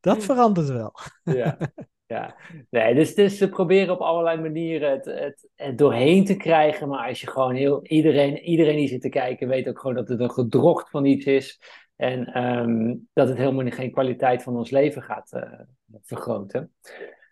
[0.00, 0.94] dat verandert wel.
[1.22, 1.56] ja.
[2.08, 2.36] Ja,
[2.70, 6.88] nee, dus, dus ze proberen op allerlei manieren het, het, het, doorheen te krijgen.
[6.88, 10.08] Maar als je gewoon heel, iedereen, iedereen die zit te kijken, weet ook gewoon dat
[10.08, 11.60] het een gedrocht van iets is.
[11.96, 15.42] En um, dat het helemaal geen kwaliteit van ons leven gaat uh,
[16.02, 16.72] vergroten.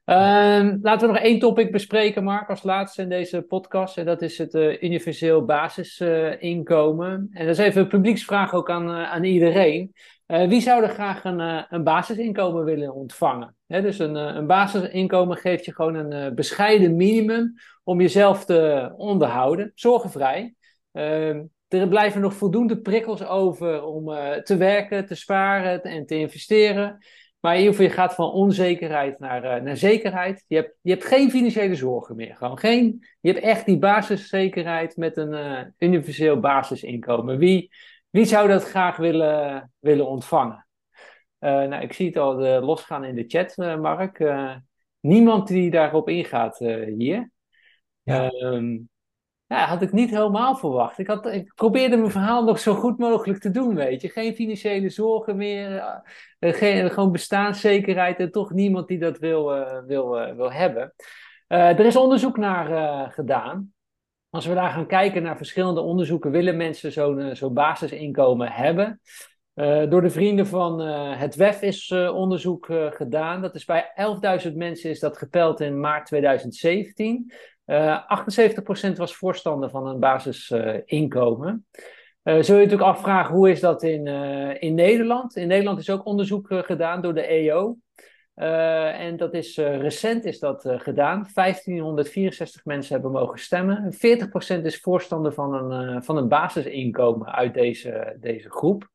[0.04, 3.98] Um, laten we nog één topic bespreken, Mark, als laatste in deze podcast.
[3.98, 7.28] En dat is het uh, universeel basisinkomen.
[7.30, 9.92] Uh, en dat is even een publieksvraag ook aan, aan iedereen.
[10.26, 13.56] wie zou er graag een, een basisinkomen willen ontvangen?
[13.66, 17.54] He, dus een, een basisinkomen geeft je gewoon een bescheiden minimum
[17.84, 20.54] om jezelf te onderhouden, zorgenvrij.
[20.92, 21.40] Uh,
[21.80, 26.98] er blijven nog voldoende prikkels over om uh, te werken, te sparen en te investeren.
[27.40, 30.44] Maar in ieder geval, je gaat van onzekerheid naar, uh, naar zekerheid.
[30.48, 32.36] Je hebt, je hebt geen financiële zorgen meer.
[32.36, 37.38] Gewoon geen, je hebt echt die basiszekerheid met een uh, universeel basisinkomen.
[37.38, 37.70] Wie,
[38.10, 40.66] wie zou dat graag willen, willen ontvangen?
[41.38, 44.34] nou, ik zie het al losgaan in de chat, Mark.
[45.00, 47.30] niemand die daarop ingaat hier.
[48.02, 48.30] Ja.
[48.30, 48.88] Um,
[49.46, 50.98] ja, had ik niet helemaal verwacht.
[50.98, 54.08] Ik, had, ik probeerde mijn verhaal nog zo goed mogelijk te doen, weet je.
[54.08, 55.70] Geen financiële zorgen meer,
[56.40, 60.94] uh, geen, gewoon bestaanszekerheid en toch niemand die dat wil, uh, wil, wil hebben.
[61.46, 63.72] er is onderzoek naar gedaan.
[64.30, 69.00] Als we daar gaan kijken naar verschillende onderzoeken, willen mensen zo'n zo'n basisinkomen hebben.
[69.88, 70.80] door de vrienden van
[71.16, 73.42] het WEF is onderzoek gedaan.
[73.42, 73.92] Dat is bij
[74.46, 77.32] 11.000 mensen is dat gepeld in maart 2017.
[77.66, 78.00] Uh,
[78.92, 81.66] 78% was voorstander van een basisinkomen.
[82.22, 85.36] Uh, zul je natuurlijk afvragen, hoe is dat in, uh, in Nederland?
[85.36, 87.76] In Nederland is ook onderzoek gedaan door de EO.
[88.34, 91.26] en dat is recent is dat gedaan.
[91.34, 93.92] 1564 mensen hebben mogen stemmen.
[93.92, 98.88] 40% is voorstander van een, van een basisinkomen uit deze, deze groep.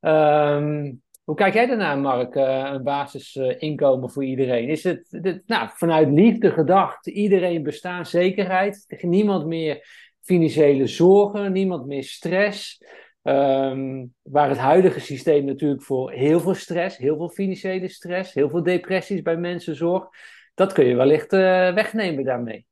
[0.00, 2.34] Um, hoe kijk jij daarnaar, Mark?
[2.34, 4.68] Uh, een basisinkomen voor iedereen?
[4.68, 5.08] Is het
[5.46, 9.86] nou, vanuit liefde gedacht, iedereen bestaanszekerheid, niemand meer
[10.20, 12.84] financiële zorgen, niemand meer stress?
[13.22, 18.48] Um, waar het huidige systeem natuurlijk voor heel veel stress, heel veel financiële stress, heel
[18.48, 20.08] veel depressies bij mensen zorgt.
[20.54, 22.66] Dat kun je wellicht uh, wegnemen daarmee.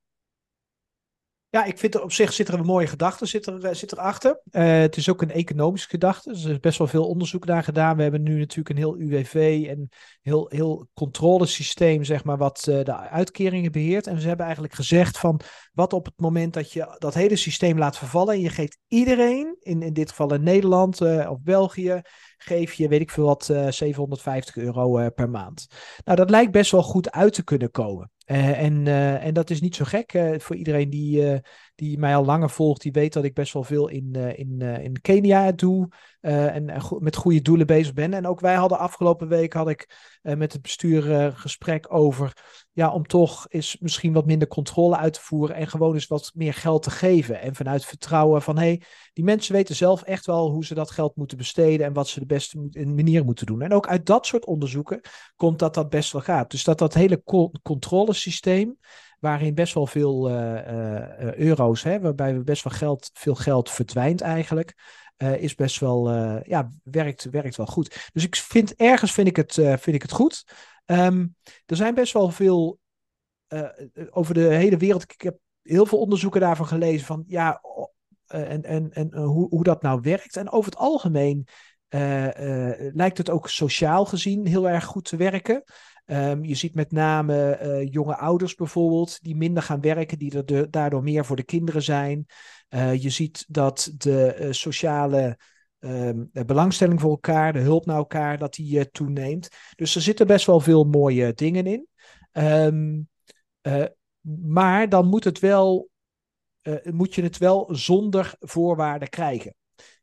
[1.54, 4.40] Ja, ik vind er op zich zit er een mooie gedachte zit er, zit erachter.
[4.50, 6.32] Uh, het is ook een economische gedachte.
[6.32, 7.96] Dus er is best wel veel onderzoek naar gedaan.
[7.96, 9.88] We hebben nu natuurlijk een heel UWV en
[10.22, 14.06] heel, heel controlesysteem, zeg maar, wat uh, de uitkeringen beheert.
[14.06, 15.40] En ze hebben eigenlijk gezegd van
[15.72, 19.56] wat op het moment dat je dat hele systeem laat vervallen en je geeft iedereen,
[19.60, 22.00] in, in dit geval in Nederland uh, of België,
[22.44, 25.66] geef je, weet ik veel wat, 750 euro per maand.
[26.04, 28.10] Nou, dat lijkt best wel goed uit te kunnen komen.
[28.26, 28.86] Uh, en,
[29.20, 31.40] en dat is niet zo gek voor iedereen die,
[31.74, 32.82] die mij al langer volgt.
[32.82, 35.88] Die weet dat ik best wel veel in, in, in Kenia doe.
[36.20, 38.14] en met goede doelen bezig ben.
[38.14, 42.32] En ook wij hadden afgelopen week had ik met het bestuur gesprek over.
[42.72, 45.56] Ja, om toch eens misschien wat minder controle uit te voeren.
[45.56, 47.40] En gewoon eens wat meer geld te geven.
[47.40, 50.90] En vanuit vertrouwen van hé, hey, die mensen weten zelf echt wel hoe ze dat
[50.90, 51.86] geld moeten besteden.
[51.86, 53.62] En wat ze de beste manier moeten doen.
[53.62, 55.00] En ook uit dat soort onderzoeken
[55.36, 56.50] komt dat dat best wel gaat.
[56.50, 57.22] Dus dat dat hele
[57.62, 58.78] controle systeem,
[59.24, 63.70] waarin best wel veel uh, uh, euro's, hè, waarbij we best wel geld, veel geld
[63.70, 64.74] verdwijnt eigenlijk,
[65.16, 66.10] is best wel,
[66.42, 68.10] ja, werkt, werkt wel goed.
[68.12, 70.44] Dus ik vind, ergens vind ik het, vind ik het goed.
[70.86, 72.78] Um, er zijn best wel veel,
[74.10, 77.60] over de hele wereld, ik heb heel veel onderzoeken daarvan gelezen, van ja,
[78.26, 80.36] en, en, en hoe, hoe dat nou werkt.
[80.36, 81.46] En over het algemeen
[82.92, 85.64] lijkt het ook sociaal gezien heel erg goed te werken.
[86.06, 90.70] Um, je ziet met name uh, jonge ouders bijvoorbeeld, die minder gaan werken, die er
[90.70, 92.26] daardoor meer voor de kinderen zijn.
[92.68, 95.38] Uh, je ziet dat de uh, sociale
[95.78, 99.48] um, belangstelling voor elkaar, de hulp naar elkaar, dat die toeneemt.
[99.76, 101.86] Dus er zitten best wel veel mooie dingen in.
[102.32, 103.08] Um,
[104.40, 105.88] maar dan moet, het wel,
[106.90, 109.54] moet je het wel zonder voorwaarden krijgen.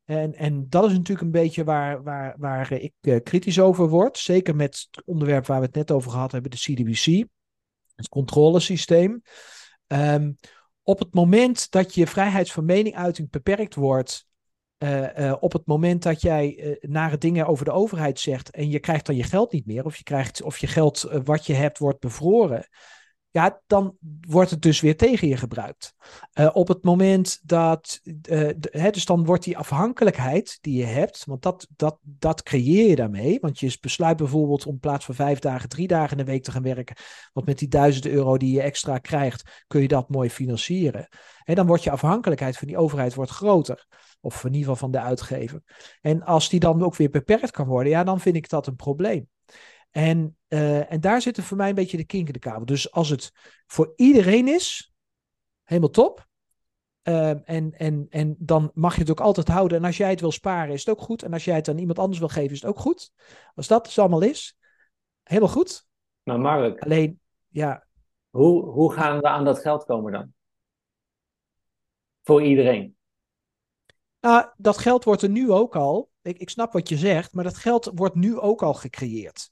[0.06, 4.18] En, en dat is natuurlijk een beetje waar, waar, waar ik uh, kritisch over word.
[4.18, 7.28] Zeker met het onderwerp waar we het net over gehad hebben, de CDBC.
[7.95, 9.22] Het controlesysteem.
[9.88, 10.36] Um,
[10.84, 14.26] op het moment dat je vrijheid van meningsuiting beperkt wordt,
[14.78, 18.70] uh, uh, op het moment dat jij uh, nare dingen over de overheid zegt en
[18.70, 21.54] je krijgt dan je geld niet meer, of je krijgt of je geld wat je
[21.54, 22.68] hebt wordt bevroren,
[23.32, 25.94] ja, dan wordt het dus weer tegen je gebruikt.
[26.34, 31.26] Uh, op het moment dat, de, hè, dus dan wordt die afhankelijkheid die je hebt,
[31.26, 33.38] want dat, dat, dat creëer je daarmee.
[33.40, 36.44] Want je besluit bijvoorbeeld om in plaats van vijf dagen, drie dagen in de week
[36.44, 36.96] te gaan werken.
[37.34, 41.08] Want met die duizend euro die je extra krijgt, kun je dat mooi financieren.
[41.44, 43.88] En dan wordt je afhankelijkheid van die overheid wordt groter.
[44.22, 45.62] Of in ieder geval van de uitgever.
[46.02, 48.76] En als die dan ook weer beperkt kan worden, ja, dan vind ik dat een
[48.76, 49.30] probleem.
[49.92, 52.66] En, uh, en daar zit voor mij een beetje de kink in de kabel.
[52.66, 53.32] Dus als het
[53.68, 54.94] voor iedereen is,
[55.64, 56.30] helemaal top.
[57.04, 59.78] Uh, en, en, en dan mag je het ook altijd houden.
[59.78, 61.24] En als jij het wil sparen, is het ook goed.
[61.24, 63.12] En als jij het aan iemand anders wil geven, is het ook goed.
[63.56, 64.58] Als dat dus allemaal is,
[65.24, 65.86] helemaal goed.
[66.24, 67.86] Maar Mark, Alleen, ja.
[68.30, 70.34] Hoe, hoe gaan we aan dat geld komen dan?
[72.24, 72.96] Voor iedereen.
[74.20, 76.11] Nou, dat geld wordt er nu ook al.
[76.24, 79.51] Ik, ik snap wat je zegt, maar dat geld wordt nu ook al gecreëerd.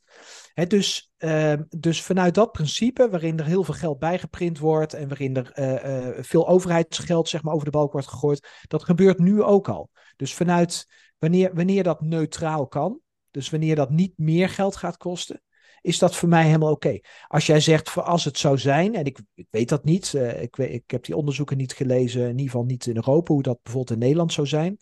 [0.68, 5.36] Dus, uh, dus vanuit dat principe, waarin er heel veel geld bijgeprint wordt en waarin
[5.36, 9.44] er uh, uh, veel overheidsgeld zeg maar, over de balk wordt gegooid, dat gebeurt nu
[9.44, 9.90] ook al.
[10.16, 13.00] Dus vanuit wanneer, wanneer dat neutraal kan,
[13.32, 15.42] dus wanneer dat niet meer geld gaat kosten,
[15.82, 17.00] is dat voor mij helemaal oké.
[17.28, 20.56] Als jij zegt, voor als het zou zijn, en ik, ik weet dat niet, ik,
[20.56, 23.60] weet, ik heb die onderzoeken niet gelezen, in ieder geval niet in Europa, hoe dat
[23.64, 24.78] bijvoorbeeld in Nederland zou zijn.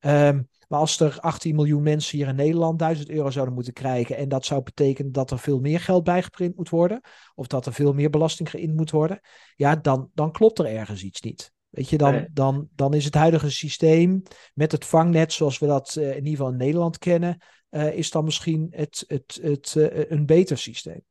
[0.00, 4.16] Um, maar als er 18 miljoen mensen hier in Nederland 1000 euro zouden moeten krijgen.
[4.16, 7.00] en dat zou betekenen dat er veel meer geld bijgeprint moet worden.
[7.34, 9.20] of dat er veel meer belasting geïnd moet worden.
[9.56, 11.52] ja, dan, dan klopt er ergens iets niet.
[11.68, 14.22] Weet je, dan, dan, dan is het huidige systeem
[14.54, 18.10] met het vangnet zoals we dat uh, in ieder geval in Nederland kennen, uh, is
[18.10, 21.02] dan misschien het, het, het, uh, een beter systeem.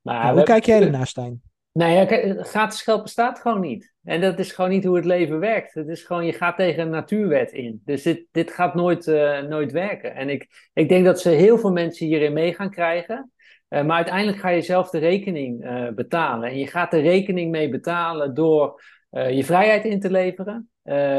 [0.00, 1.42] Maar nou, hoe kijk jij ernaar, Stijn?
[1.74, 2.06] Nou ja,
[2.42, 3.92] gratis geld bestaat gewoon niet.
[4.04, 5.74] En dat is gewoon niet hoe het leven werkt.
[5.74, 7.82] Het is gewoon, je gaat tegen een natuurwet in.
[7.84, 10.14] Dus dit, dit gaat nooit, uh, nooit werken.
[10.14, 13.32] En ik, ik denk dat ze heel veel mensen hierin mee gaan krijgen.
[13.68, 16.48] Uh, maar uiteindelijk ga je zelf de rekening uh, betalen.
[16.48, 20.70] En je gaat de rekening mee betalen door je vrijheid in te leveren.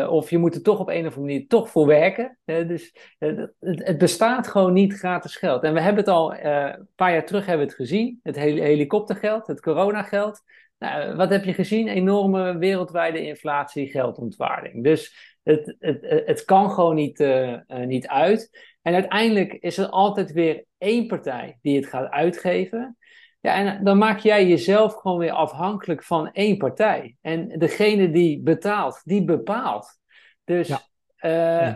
[0.09, 2.37] Of je moet er toch op een of andere manier toch voor werken.
[2.45, 5.63] dus het, het, bestaat gewoon niet gratis geld.
[5.63, 8.19] En we hebben het al een paar jaar terug hebben we het gezien.
[8.23, 10.41] Het hel helikoptergeld, het coronageld.
[10.77, 11.87] Nou, wat heb je gezien?
[11.87, 14.83] Enorme wereldwijde inflatie, geldontwaarding.
[14.83, 17.27] Dus het, het, het kan gewoon niet,
[17.67, 18.49] niet uit.
[18.81, 22.97] En uiteindelijk is er altijd weer één partij die het gaat uitgeven.
[23.45, 27.15] Ja, en dan maak jij jezelf gewoon weer afhankelijk van één partij.
[27.21, 29.99] En degene die betaalt, die bepaalt.
[30.43, 30.81] Dus ja,
[31.21, 31.73] uh,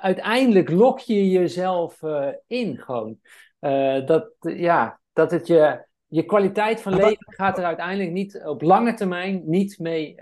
[0.00, 2.00] uiteindelijk lok je jezelf
[2.46, 3.18] in gewoon.
[4.06, 8.94] dat, ja, dat het je je kwaliteit van leven gaat er uiteindelijk niet op lange
[8.94, 10.14] termijn niet mee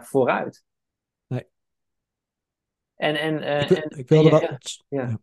[0.00, 0.64] vooruit.
[1.26, 1.46] Nee.
[2.96, 4.30] En, en, ik, en, ik wilde.
[4.40, 4.58] Ja.
[4.88, 5.18] ja.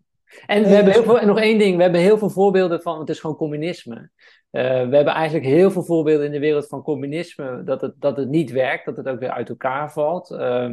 [0.46, 3.00] En we hebben heel veel, en nog één ding, we hebben heel veel voorbeelden van,
[3.00, 4.10] het is gewoon communisme.
[4.52, 8.18] Uh, we hebben eigenlijk heel veel voorbeelden in de wereld van communisme dat het, dat
[8.18, 10.32] het niet werkt, dat het ook weer uit elkaar valt.
[10.32, 10.70] Uh,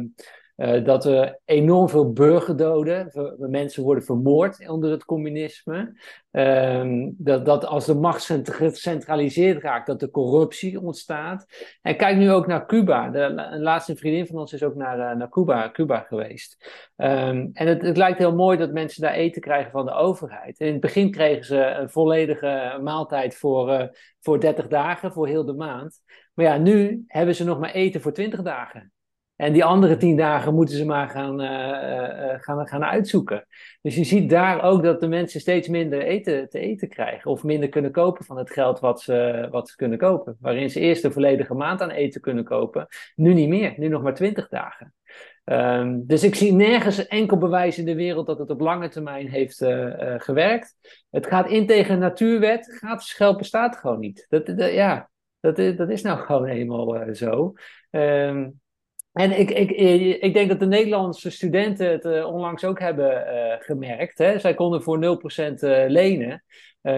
[0.55, 5.93] uh, dat er enorm veel burgerdoden, mensen worden vermoord onder het communisme.
[6.31, 11.45] Uh, dat, dat als de macht gecentraliseerd raakt, dat er corruptie ontstaat.
[11.81, 13.09] En kijk nu ook naar Cuba.
[13.09, 16.57] De, een laatste vriendin van ons is ook naar, uh, naar Cuba, Cuba geweest.
[16.97, 20.59] Um, en het, het, lijkt heel mooi dat mensen daar eten krijgen van de overheid.
[20.59, 23.83] In het begin kregen ze een volledige maaltijd voor, uh,
[24.21, 26.01] voor 30 dagen, voor heel de maand.
[26.33, 28.93] Maar ja, nu hebben ze nog maar eten voor 20 dagen.
[29.35, 33.45] En die andere tien dagen moeten ze maar gaan, uh, uh, gaan, gaan uitzoeken.
[33.81, 37.31] Dus je ziet daar ook dat de mensen steeds minder eten te eten krijgen.
[37.31, 40.37] Of minder kunnen kopen van het geld wat ze, wat ze kunnen kopen.
[40.39, 42.87] Waarin ze eerst een volledige maand aan eten kunnen kopen.
[43.15, 43.73] Nu niet meer.
[43.77, 44.93] Nu nog maar twintig dagen.
[45.45, 49.27] Um, dus ik zie nergens enkel bewijs in de wereld dat het op lange termijn
[49.29, 49.57] heeft
[50.17, 50.75] gewerkt.
[51.09, 52.65] Het gaat in tegen een natuurwet.
[52.77, 54.25] Gratis geld bestaat gewoon niet.
[54.29, 55.09] Dat, dat ja,
[55.39, 57.53] dat, dat is nou gewoon eenmaal zo.
[57.91, 58.59] Um,
[59.15, 59.71] en ik, ik,
[60.21, 64.17] ik denk dat de Nederlandse studenten het uh, onlangs ook hebben uh, gemerkt.
[64.17, 64.39] Hè?
[64.39, 66.43] Zij konden voor 0% uh, lenen.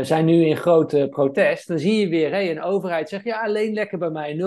[0.02, 1.68] zijn nu in groot protest.
[1.68, 4.38] Dan zie je weer hey, een overheid zegt: ja, leen lekker bij mij 0%.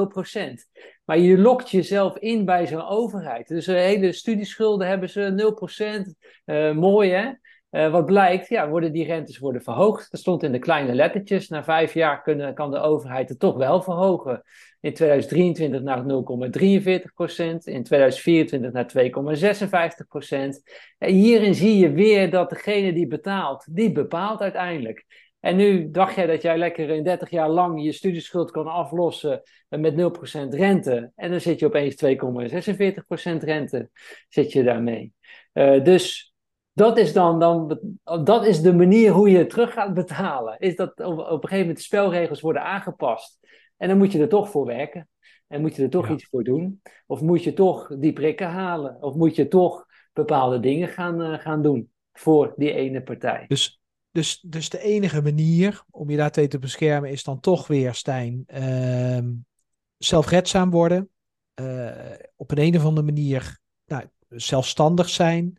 [1.04, 3.48] Maar je lokt jezelf in bij zo'n overheid.
[3.48, 5.54] Dus hele studieschulden hebben ze
[6.44, 6.74] 0%.
[6.74, 7.30] mooi hè?
[7.70, 10.10] Uh, wat blijkt, ja, worden die rentes worden verhoogd.
[10.10, 11.48] Dat stond in de kleine lettertjes.
[11.48, 14.42] Na vijf jaar kunnen, kan de overheid het toch wel verhogen.
[14.80, 17.66] In 2023 naar 0,43 procent.
[17.66, 18.92] In 2024 naar
[20.02, 20.62] 2,56 procent.
[20.98, 25.28] En hierin zie je weer dat degene die betaalt, die bepaalt uiteindelijk.
[25.40, 29.42] En nu dacht jij dat jij lekker in 30 jaar lang je studieschuld kan aflossen
[29.68, 29.96] met 0%
[30.48, 31.12] rente.
[31.16, 33.90] En dan zit je opeens 2,46% rente
[34.28, 35.12] zit je daarmee.
[35.54, 36.29] Uh, dus
[36.72, 37.78] dat is dan, dan
[38.24, 40.58] dat is de manier hoe je terug gaat betalen.
[40.58, 43.38] Is dat op, op een gegeven moment de spelregels worden aangepast.
[43.76, 45.08] En dan moet je er toch voor werken.
[45.46, 46.80] En moet je er toch iets voor doen?
[47.06, 49.02] Of moet je toch die prikken halen?
[49.02, 53.44] Of moet je toch bepaalde dingen gaan, uh, gaan doen voor die ene partij?
[53.48, 57.94] Dus, dus, dus de enige manier om je daartegen te beschermen is dan toch weer,
[57.94, 59.18] Stijn, uh,
[59.98, 61.08] zelfredzaam worden.
[61.60, 61.90] Uh,
[62.36, 65.58] op een, een of andere manier nou, zelfstandig zijn.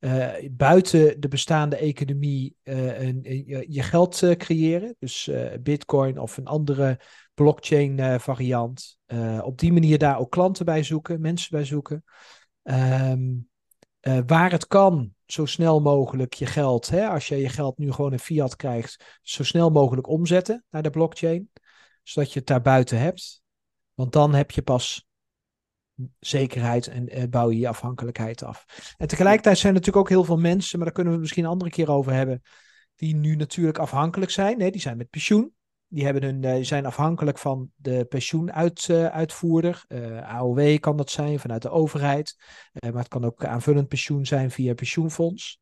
[0.00, 3.22] Uh, buiten de bestaande economie uh, een,
[3.68, 4.96] je geld uh, creëren.
[4.98, 5.30] Dus
[5.60, 7.00] Bitcoin of een andere
[7.34, 8.98] blockchain variant.
[9.42, 12.04] op die manier daar ook klanten bij zoeken, mensen bij zoeken.
[12.62, 13.48] Um,
[14.26, 18.12] waar het kan, zo snel mogelijk je geld, hè, als je je geld nu gewoon
[18.12, 21.50] in fiat krijgt, zo snel mogelijk omzetten naar de blockchain.
[22.02, 23.42] Zodat je het daar buiten hebt.
[23.94, 25.06] Want dan heb je pas
[26.18, 28.64] zekerheid en uh, bouw je je afhankelijkheid af.
[28.96, 31.44] En tegelijkertijd zijn er natuurlijk ook heel veel mensen, maar daar kunnen we het misschien
[31.44, 32.42] een andere keer over hebben,
[32.94, 34.58] die nu natuurlijk afhankelijk zijn.
[34.58, 35.54] Nee, die zijn met pensioen.
[35.88, 39.84] Die, hebben hun, uh, die zijn afhankelijk van de pensioenuitvoerder.
[39.88, 42.36] Uh, AOW kan dat zijn vanuit de overheid.
[42.72, 45.60] maar het kan ook aanvullend pensioen zijn via pensioenfonds.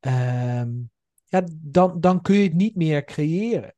[0.00, 0.70] Ehm,
[1.24, 3.74] ja, dan, dan kun je het niet meer creëren.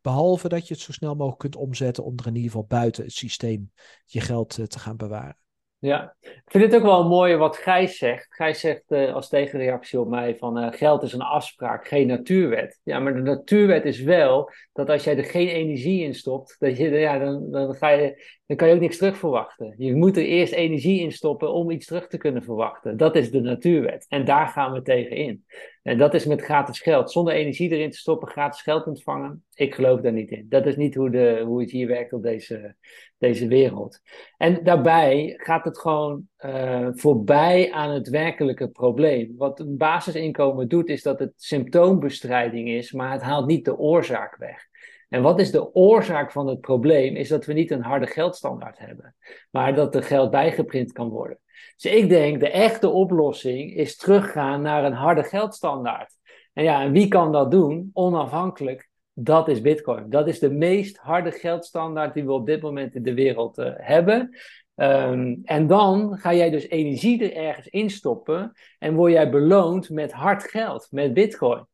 [0.00, 3.04] Behalve dat je het zo snel mogelijk kunt omzetten om er in ieder geval buiten
[3.04, 3.72] het systeem
[4.04, 5.38] je geld te gaan bewaren.
[5.80, 8.26] Ja, ik vind het ook wel mooi wat Gijs zegt.
[8.30, 12.80] Gijs zegt uh, als tegenreactie op mij van uh, geld is een afspraak, geen natuurwet.
[12.82, 16.76] Ja, maar de natuurwet is wel dat als jij er geen energie in stopt, dat
[16.76, 19.74] je, ja, dan, dan, ga je, dan kan je ook niks terug verwachten.
[19.76, 22.96] Je moet er eerst energie in stoppen om iets terug te kunnen verwachten.
[22.96, 24.06] Dat is de natuurwet.
[24.08, 25.44] En daar gaan we tegen in.
[25.82, 27.10] En dat is met gratis geld.
[27.10, 29.44] Zonder energie erin te stoppen, gratis geld ontvangen.
[29.54, 30.46] Ik geloof daar niet in.
[30.48, 32.74] Dat is niet hoe, de, hoe het hier werkt op deze,
[33.18, 34.00] deze wereld.
[34.36, 39.34] En daarbij gaat het gewoon uh, voorbij aan het werkelijke probleem.
[39.36, 44.36] Wat een basisinkomen doet, is dat het symptoombestrijding is, maar het haalt niet de oorzaak
[44.36, 44.67] weg.
[45.08, 47.16] En wat is de oorzaak van het probleem?
[47.16, 49.14] Is dat we niet een harde geldstandaard hebben,
[49.50, 51.38] maar dat er geld bijgeprint kan worden.
[51.76, 56.12] Dus ik denk, de echte oplossing is teruggaan naar een harde geldstandaard.
[56.52, 57.90] En ja, en wie kan dat doen?
[57.92, 58.88] Onafhankelijk.
[59.12, 60.10] Dat is Bitcoin.
[60.10, 63.70] Dat is de meest harde geldstandaard die we op dit moment in de wereld uh,
[63.74, 64.36] hebben.
[64.74, 70.12] Um, en dan ga jij dus energie er ergens instoppen en word jij beloond met
[70.12, 71.66] hard geld, met Bitcoin.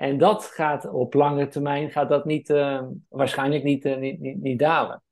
[0.00, 4.40] En dat gaat op lange termijn gaat dat niet, uh, waarschijnlijk niet, uh, niet, niet,
[4.42, 5.02] niet, dalen.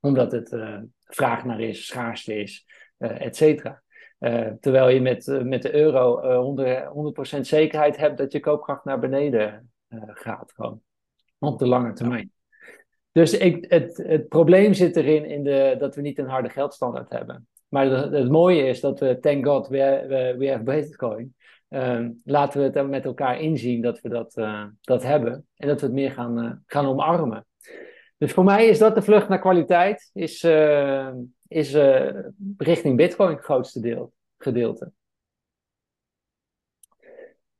[0.00, 2.66] Omdat het uh, vraag naar is, schaarste is,
[2.98, 3.82] et cetera.
[4.60, 6.20] terwijl je met, met de euro
[7.34, 9.72] 100%, 100% zekerheid hebt dat je koopkracht naar beneden
[10.06, 10.52] gaat.
[10.52, 10.80] Gewoon
[11.38, 12.32] op de lange termijn.
[13.12, 17.10] Dus ik, het, het probleem zit erin in de, dat we niet een harde geldstandaard
[17.10, 17.48] hebben.
[17.68, 21.34] Maar het, het mooie is dat we, thank God, we, we, we have Bitcoin.
[21.68, 25.46] Um, laten we het met elkaar inzien dat we dat, uh, dat hebben.
[25.56, 27.46] En dat we het meer gaan, uh, gaan omarmen.
[28.18, 30.10] Dus voor mij is dat de vlucht naar kwaliteit.
[30.12, 31.10] Is, uh,
[31.48, 31.74] is
[32.56, 34.92] richting Bitcoin het grootste deel, gedeelte.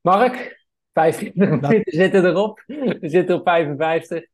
[0.00, 2.62] Mark, 25 minuten zitten erop.
[2.66, 4.24] We zitten op 55.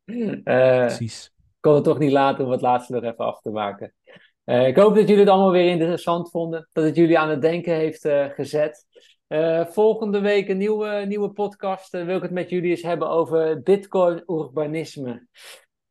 [0.44, 1.26] Precies.
[1.36, 3.94] Ik kon het toch niet laten om het laatste nog even af te maken.
[4.44, 6.68] ik hoop dat jullie het allemaal weer interessant vonden.
[6.72, 8.86] Dat het jullie aan het denken heeft gezet.
[9.32, 11.94] Uh, volgende week een nieuwe, nieuwe podcast.
[11.94, 15.26] Uh, wil ik het met jullie eens hebben over Bitcoin-urbanisme.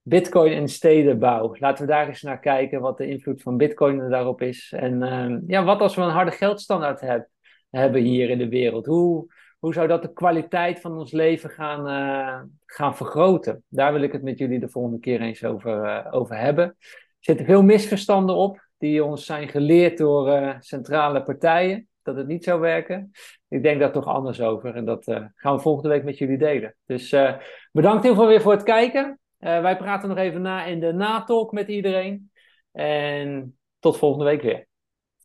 [0.02, 1.56] Bitcoin en stedenbouw.
[1.60, 4.74] Laten we daar eens naar kijken wat de invloed van Bitcoin daarop is.
[4.76, 7.28] En uh, ja, wat als we een harde geldstandaard heb,
[7.70, 8.86] hebben hier in de wereld?
[8.86, 13.64] Hoe, hoe zou dat de kwaliteit van ons leven gaan, gaan vergroten?
[13.68, 16.66] Daar wil ik het met jullie de volgende keer eens over, over hebben.
[16.66, 16.76] Er
[17.20, 22.60] zitten veel misverstanden op die ons zijn geleerd door centrale partijen dat het niet zou
[22.60, 23.12] werken.
[23.48, 26.38] Ik denk daar toch anders over en dat uh, gaan we volgende week met jullie
[26.38, 26.76] delen.
[26.86, 27.38] Dus uh,
[27.72, 29.20] bedankt heel veel weer voor het kijken.
[29.40, 32.32] Uh, wij praten nog even na in de natalk met iedereen.
[32.72, 34.68] En tot volgende week weer.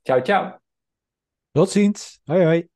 [0.03, 0.59] Ciao, ciao.
[1.53, 2.20] Tot ziens.
[2.24, 2.76] Hoi, hoi.